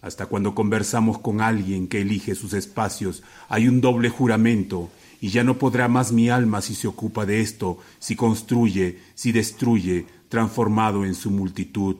Hasta 0.00 0.26
cuando 0.26 0.54
conversamos 0.54 1.18
con 1.18 1.40
alguien 1.40 1.88
que 1.88 2.00
elige 2.00 2.34
sus 2.34 2.52
espacios, 2.52 3.22
hay 3.48 3.68
un 3.68 3.80
doble 3.80 4.10
juramento, 4.10 4.90
y 5.20 5.28
ya 5.28 5.42
no 5.42 5.58
podrá 5.58 5.88
más 5.88 6.12
mi 6.12 6.28
alma 6.28 6.60
si 6.60 6.74
se 6.74 6.86
ocupa 6.86 7.24
de 7.24 7.40
esto, 7.40 7.78
si 7.98 8.14
construye, 8.14 8.98
si 9.14 9.32
destruye, 9.32 10.06
transformado 10.28 11.06
en 11.06 11.14
su 11.14 11.30
multitud 11.30 11.96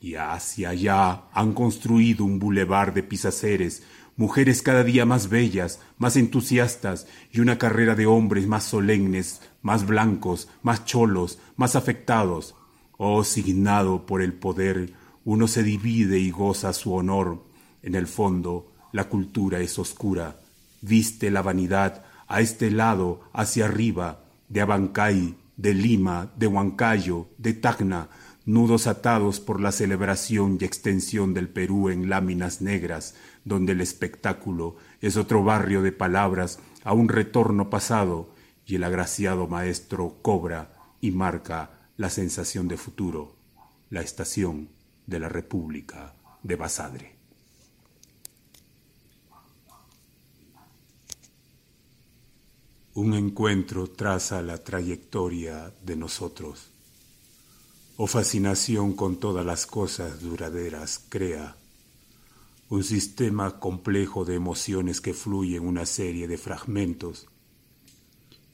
y 0.00 0.14
hacia 0.14 0.70
allá 0.70 1.22
han 1.32 1.52
construido 1.52 2.24
un 2.24 2.38
bulevar 2.38 2.94
de 2.94 3.02
pisaceres, 3.02 3.82
mujeres 4.16 4.62
cada 4.62 4.84
día 4.84 5.04
más 5.04 5.28
bellas, 5.28 5.80
más 5.98 6.16
entusiastas, 6.16 7.06
y 7.32 7.40
una 7.40 7.58
carrera 7.58 7.94
de 7.94 8.06
hombres 8.06 8.46
más 8.46 8.64
solemnes, 8.64 9.40
más 9.62 9.86
blancos, 9.86 10.48
más 10.62 10.84
cholos, 10.84 11.38
más 11.56 11.76
afectados. 11.76 12.54
Oh, 12.96 13.22
signado 13.22 14.06
por 14.06 14.22
el 14.22 14.32
poder, 14.32 14.92
uno 15.24 15.46
se 15.46 15.62
divide 15.62 16.18
y 16.18 16.30
goza 16.30 16.72
su 16.72 16.94
honor. 16.94 17.44
En 17.82 17.94
el 17.94 18.06
fondo, 18.06 18.72
la 18.92 19.08
cultura 19.08 19.60
es 19.60 19.78
oscura. 19.78 20.40
Viste 20.80 21.30
la 21.30 21.42
vanidad 21.42 22.04
a 22.26 22.40
este 22.40 22.70
lado, 22.70 23.20
hacia 23.32 23.66
arriba, 23.66 24.24
de 24.48 24.60
Abancay, 24.60 25.36
de 25.56 25.74
Lima, 25.74 26.30
de 26.36 26.46
Huancayo, 26.46 27.28
de 27.38 27.52
Tacna, 27.52 28.08
nudos 28.48 28.86
atados 28.86 29.40
por 29.40 29.60
la 29.60 29.72
celebración 29.72 30.56
y 30.58 30.64
extensión 30.64 31.34
del 31.34 31.50
Perú 31.50 31.90
en 31.90 32.08
láminas 32.08 32.62
negras, 32.62 33.14
donde 33.44 33.72
el 33.72 33.82
espectáculo 33.82 34.76
es 35.02 35.18
otro 35.18 35.44
barrio 35.44 35.82
de 35.82 35.92
palabras 35.92 36.58
a 36.82 36.94
un 36.94 37.10
retorno 37.10 37.68
pasado 37.68 38.30
y 38.64 38.76
el 38.76 38.84
agraciado 38.84 39.48
maestro 39.48 40.16
cobra 40.22 40.72
y 41.02 41.10
marca 41.10 41.90
la 41.98 42.08
sensación 42.08 42.68
de 42.68 42.78
futuro, 42.78 43.36
la 43.90 44.00
estación 44.00 44.70
de 45.06 45.20
la 45.20 45.28
República 45.28 46.14
de 46.42 46.56
Basadre. 46.56 47.16
Un 52.94 53.12
encuentro 53.12 53.90
traza 53.90 54.40
la 54.40 54.64
trayectoria 54.64 55.70
de 55.84 55.96
nosotros 55.96 56.70
o 58.00 58.06
fascinación 58.06 58.92
con 58.92 59.16
todas 59.16 59.44
las 59.44 59.66
cosas 59.66 60.20
duraderas 60.20 61.04
crea 61.08 61.56
un 62.68 62.84
sistema 62.84 63.58
complejo 63.58 64.24
de 64.24 64.36
emociones 64.36 65.00
que 65.00 65.14
fluyen 65.14 65.66
una 65.66 65.84
serie 65.84 66.28
de 66.28 66.38
fragmentos. 66.38 67.26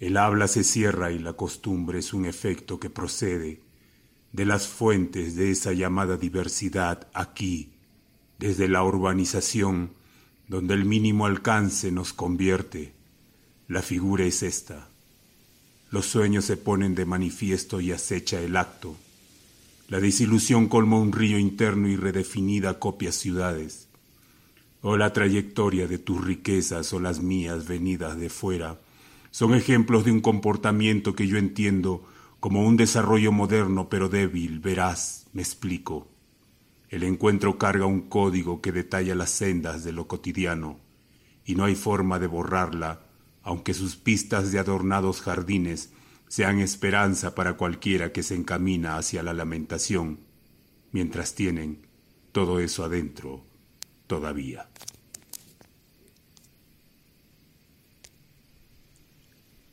El 0.00 0.16
habla 0.16 0.48
se 0.48 0.64
cierra 0.64 1.12
y 1.12 1.18
la 1.18 1.34
costumbre 1.34 1.98
es 1.98 2.14
un 2.14 2.24
efecto 2.24 2.80
que 2.80 2.88
procede 2.88 3.60
de 4.32 4.46
las 4.46 4.66
fuentes 4.66 5.36
de 5.36 5.50
esa 5.50 5.74
llamada 5.74 6.16
diversidad 6.16 7.06
aquí, 7.12 7.74
desde 8.38 8.66
la 8.66 8.82
urbanización, 8.82 9.90
donde 10.48 10.72
el 10.72 10.86
mínimo 10.86 11.26
alcance 11.26 11.92
nos 11.92 12.14
convierte. 12.14 12.94
La 13.68 13.82
figura 13.82 14.24
es 14.24 14.42
esta. 14.42 14.88
Los 15.90 16.06
sueños 16.06 16.46
se 16.46 16.56
ponen 16.56 16.94
de 16.94 17.04
manifiesto 17.04 17.82
y 17.82 17.92
acecha 17.92 18.40
el 18.40 18.56
acto. 18.56 18.96
La 19.86 20.00
desilusión 20.00 20.68
colmó 20.68 21.00
un 21.00 21.12
río 21.12 21.38
interno 21.38 21.88
y 21.88 21.96
redefinida 21.96 22.78
copia 22.78 23.12
ciudades. 23.12 23.88
O 24.80 24.96
la 24.96 25.12
trayectoria 25.12 25.86
de 25.86 25.98
tus 25.98 26.24
riquezas 26.24 26.92
o 26.94 27.00
las 27.00 27.20
mías 27.20 27.66
venidas 27.68 28.18
de 28.18 28.30
fuera 28.30 28.80
son 29.30 29.54
ejemplos 29.54 30.04
de 30.04 30.12
un 30.12 30.20
comportamiento 30.20 31.14
que 31.14 31.26
yo 31.26 31.36
entiendo 31.36 32.06
como 32.40 32.64
un 32.64 32.76
desarrollo 32.76 33.30
moderno 33.30 33.88
pero 33.90 34.08
débil, 34.08 34.60
verás, 34.60 35.26
me 35.32 35.42
explico. 35.42 36.08
El 36.88 37.02
encuentro 37.02 37.58
carga 37.58 37.84
un 37.84 38.02
código 38.02 38.62
que 38.62 38.72
detalla 38.72 39.14
las 39.14 39.30
sendas 39.30 39.84
de 39.84 39.92
lo 39.92 40.06
cotidiano, 40.06 40.78
y 41.44 41.56
no 41.56 41.64
hay 41.64 41.74
forma 41.74 42.18
de 42.18 42.26
borrarla, 42.26 43.02
aunque 43.42 43.74
sus 43.74 43.96
pistas 43.96 44.52
de 44.52 44.58
adornados 44.58 45.20
jardines 45.20 45.90
sean 46.28 46.60
esperanza 46.60 47.34
para 47.34 47.56
cualquiera 47.56 48.12
que 48.12 48.22
se 48.22 48.34
encamina 48.34 48.96
hacia 48.96 49.22
la 49.22 49.32
lamentación, 49.32 50.20
mientras 50.92 51.34
tienen 51.34 51.86
todo 52.32 52.60
eso 52.60 52.84
adentro 52.84 53.44
todavía. 54.06 54.68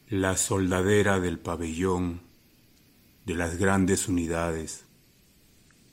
La 0.08 0.36
soldadera 0.36 1.20
del 1.20 1.39
pabellón 1.39 2.22
de 3.26 3.36
las 3.36 3.58
grandes 3.58 4.08
unidades, 4.08 4.86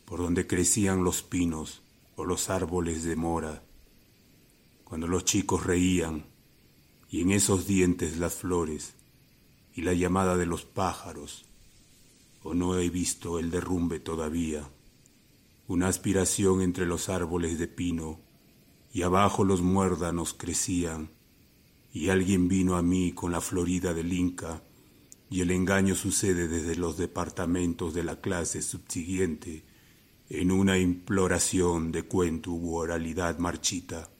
por 0.04 0.18
donde 0.20 0.46
crecían 0.46 1.04
los 1.04 1.22
pinos 1.22 1.82
o 2.16 2.24
los 2.24 2.50
árboles 2.50 3.04
de 3.04 3.16
mora, 3.16 3.62
cuando 4.84 5.06
los 5.06 5.24
chicos 5.24 5.64
reían 5.64 6.24
y 7.10 7.20
en 7.20 7.30
esos 7.30 7.66
dientes 7.66 8.18
las 8.18 8.34
flores, 8.34 8.94
y 9.78 9.82
la 9.82 9.92
llamada 9.92 10.36
de 10.36 10.44
los 10.44 10.64
pájaros, 10.64 11.44
o 12.42 12.52
no 12.52 12.76
he 12.80 12.90
visto 12.90 13.38
el 13.38 13.52
derrumbe 13.52 14.00
todavía, 14.00 14.68
una 15.68 15.86
aspiración 15.86 16.62
entre 16.62 16.84
los 16.84 17.08
árboles 17.08 17.60
de 17.60 17.68
pino, 17.68 18.18
y 18.92 19.02
abajo 19.02 19.44
los 19.44 19.62
muérdanos 19.62 20.34
crecían, 20.34 21.10
y 21.92 22.08
alguien 22.08 22.48
vino 22.48 22.74
a 22.74 22.82
mí 22.82 23.12
con 23.12 23.30
la 23.30 23.40
florida 23.40 23.94
del 23.94 24.12
Inca, 24.12 24.64
y 25.30 25.42
el 25.42 25.52
engaño 25.52 25.94
sucede 25.94 26.48
desde 26.48 26.74
los 26.74 26.96
departamentos 26.96 27.94
de 27.94 28.02
la 28.02 28.20
clase 28.20 28.62
subsiguiente, 28.62 29.64
en 30.28 30.50
una 30.50 30.76
imploración 30.76 31.92
de 31.92 32.02
cuento 32.02 32.50
u 32.50 32.74
oralidad 32.74 33.38
marchita. 33.38 34.10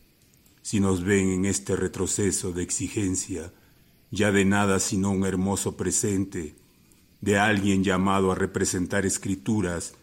Si 0.62 0.78
nos 0.78 1.02
ven 1.02 1.30
en 1.30 1.46
este 1.46 1.74
retroceso 1.74 2.52
de 2.52 2.62
exigencia, 2.62 3.52
ya 4.10 4.32
de 4.32 4.44
nada 4.44 4.80
sino 4.80 5.10
un 5.10 5.24
hermoso 5.24 5.76
presente 5.76 6.54
de 7.20 7.38
alguien 7.38 7.84
llamado 7.84 8.32
a 8.32 8.34
representar 8.34 9.04
escrituras 9.06 9.94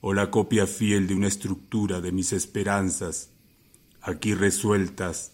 o 0.00 0.14
la 0.14 0.30
copia 0.30 0.66
fiel 0.66 1.06
de 1.06 1.14
una 1.14 1.28
estructura 1.28 2.00
de 2.00 2.12
mis 2.12 2.32
esperanzas, 2.32 3.30
aquí 4.00 4.34
resueltas 4.34 5.32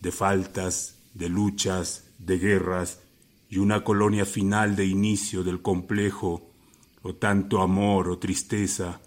de 0.00 0.12
faltas, 0.12 0.98
de 1.14 1.28
luchas, 1.28 2.04
de 2.18 2.38
guerras 2.38 3.00
y 3.48 3.58
una 3.58 3.82
colonia 3.84 4.26
final 4.26 4.76
de 4.76 4.84
inicio 4.84 5.42
del 5.42 5.62
complejo, 5.62 6.50
o 7.02 7.14
tanto 7.14 7.60
amor 7.60 8.08
o 8.08 8.18
tristeza, 8.18 9.00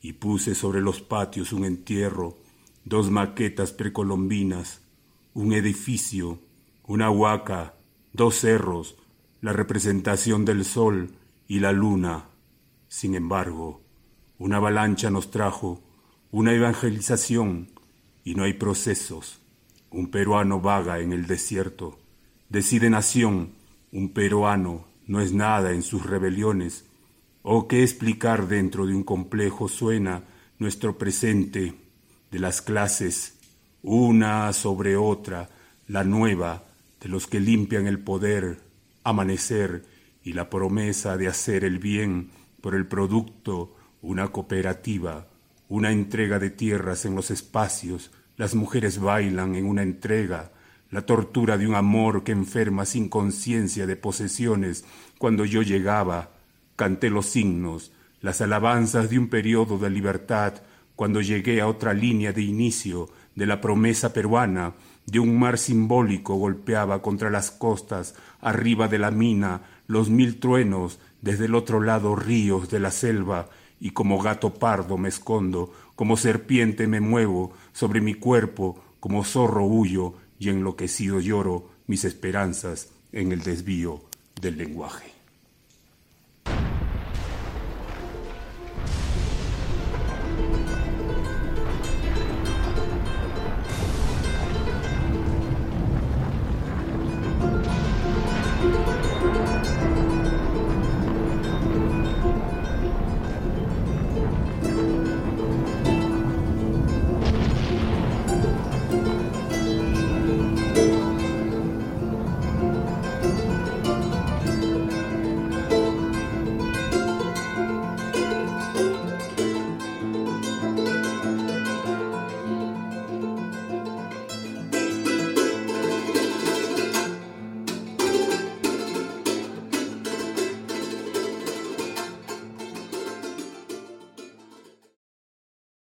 y 0.00 0.14
puse 0.14 0.54
sobre 0.54 0.80
los 0.80 1.00
patios 1.00 1.52
un 1.52 1.64
entierro, 1.64 2.38
dos 2.84 3.10
maquetas 3.10 3.72
precolombinas, 3.72 4.80
un 5.34 5.52
edificio, 5.52 6.38
una 6.86 7.10
huaca, 7.10 7.74
dos 8.18 8.40
cerros, 8.40 8.96
la 9.40 9.52
representación 9.52 10.44
del 10.44 10.64
sol 10.64 11.12
y 11.46 11.60
la 11.60 11.70
luna. 11.70 12.24
Sin 12.88 13.14
embargo, 13.14 13.80
una 14.38 14.56
avalancha 14.56 15.08
nos 15.08 15.30
trajo 15.30 15.80
una 16.32 16.52
evangelización 16.52 17.68
y 18.24 18.34
no 18.34 18.42
hay 18.42 18.54
procesos. 18.54 19.40
Un 19.90 20.10
peruano 20.10 20.60
vaga 20.60 20.98
en 20.98 21.12
el 21.12 21.28
desierto. 21.28 22.00
Decide 22.48 22.90
nación, 22.90 23.52
un 23.92 24.12
peruano 24.12 24.84
no 25.06 25.20
es 25.20 25.32
nada 25.32 25.72
en 25.72 25.82
sus 25.82 26.04
rebeliones. 26.04 26.86
¿O 27.42 27.68
qué 27.68 27.84
explicar 27.84 28.48
dentro 28.48 28.84
de 28.84 28.94
un 28.96 29.04
complejo 29.04 29.68
suena 29.68 30.24
nuestro 30.58 30.98
presente 30.98 31.74
de 32.32 32.38
las 32.40 32.62
clases, 32.62 33.38
una 33.82 34.52
sobre 34.52 34.96
otra, 34.96 35.48
la 35.86 36.02
nueva, 36.02 36.67
de 37.00 37.08
los 37.08 37.26
que 37.26 37.40
limpian 37.40 37.86
el 37.86 37.98
poder, 38.00 38.60
amanecer 39.04 39.84
y 40.22 40.32
la 40.32 40.50
promesa 40.50 41.16
de 41.16 41.28
hacer 41.28 41.64
el 41.64 41.78
bien 41.78 42.30
por 42.60 42.74
el 42.74 42.86
producto, 42.86 43.76
una 44.02 44.28
cooperativa, 44.28 45.28
una 45.68 45.92
entrega 45.92 46.38
de 46.38 46.50
tierras 46.50 47.04
en 47.04 47.14
los 47.14 47.30
espacios, 47.30 48.10
las 48.36 48.54
mujeres 48.54 49.00
bailan 49.00 49.54
en 49.54 49.66
una 49.66 49.82
entrega, 49.82 50.52
la 50.90 51.02
tortura 51.02 51.58
de 51.58 51.66
un 51.66 51.74
amor 51.74 52.24
que 52.24 52.32
enferma 52.32 52.84
sin 52.86 53.08
conciencia 53.08 53.86
de 53.86 53.96
posesiones. 53.96 54.84
Cuando 55.18 55.44
yo 55.44 55.62
llegaba, 55.62 56.30
canté 56.76 57.10
los 57.10 57.26
signos, 57.26 57.92
las 58.20 58.40
alabanzas 58.40 59.10
de 59.10 59.18
un 59.18 59.28
periodo 59.28 59.78
de 59.78 59.90
libertad, 59.90 60.62
cuando 60.98 61.20
llegué 61.20 61.60
a 61.60 61.68
otra 61.68 61.94
línea 61.94 62.32
de 62.32 62.42
inicio 62.42 63.08
de 63.36 63.46
la 63.46 63.60
promesa 63.60 64.12
peruana, 64.12 64.74
de 65.06 65.20
un 65.20 65.38
mar 65.38 65.56
simbólico 65.56 66.34
golpeaba 66.34 67.02
contra 67.02 67.30
las 67.30 67.52
costas, 67.52 68.16
arriba 68.40 68.88
de 68.88 68.98
la 68.98 69.12
mina, 69.12 69.60
los 69.86 70.10
mil 70.10 70.40
truenos, 70.40 70.98
desde 71.22 71.44
el 71.44 71.54
otro 71.54 71.80
lado 71.80 72.16
ríos 72.16 72.68
de 72.68 72.80
la 72.80 72.90
selva, 72.90 73.48
y 73.78 73.90
como 73.90 74.20
gato 74.20 74.54
pardo 74.54 74.98
me 74.98 75.08
escondo, 75.08 75.72
como 75.94 76.16
serpiente 76.16 76.88
me 76.88 76.98
muevo, 76.98 77.52
sobre 77.72 78.00
mi 78.00 78.14
cuerpo, 78.14 78.82
como 78.98 79.22
zorro 79.22 79.66
huyo, 79.66 80.14
y 80.40 80.48
enloquecido 80.48 81.20
lloro 81.20 81.70
mis 81.86 82.04
esperanzas 82.04 82.90
en 83.12 83.30
el 83.30 83.44
desvío 83.44 84.02
del 84.40 84.58
lenguaje. 84.58 85.17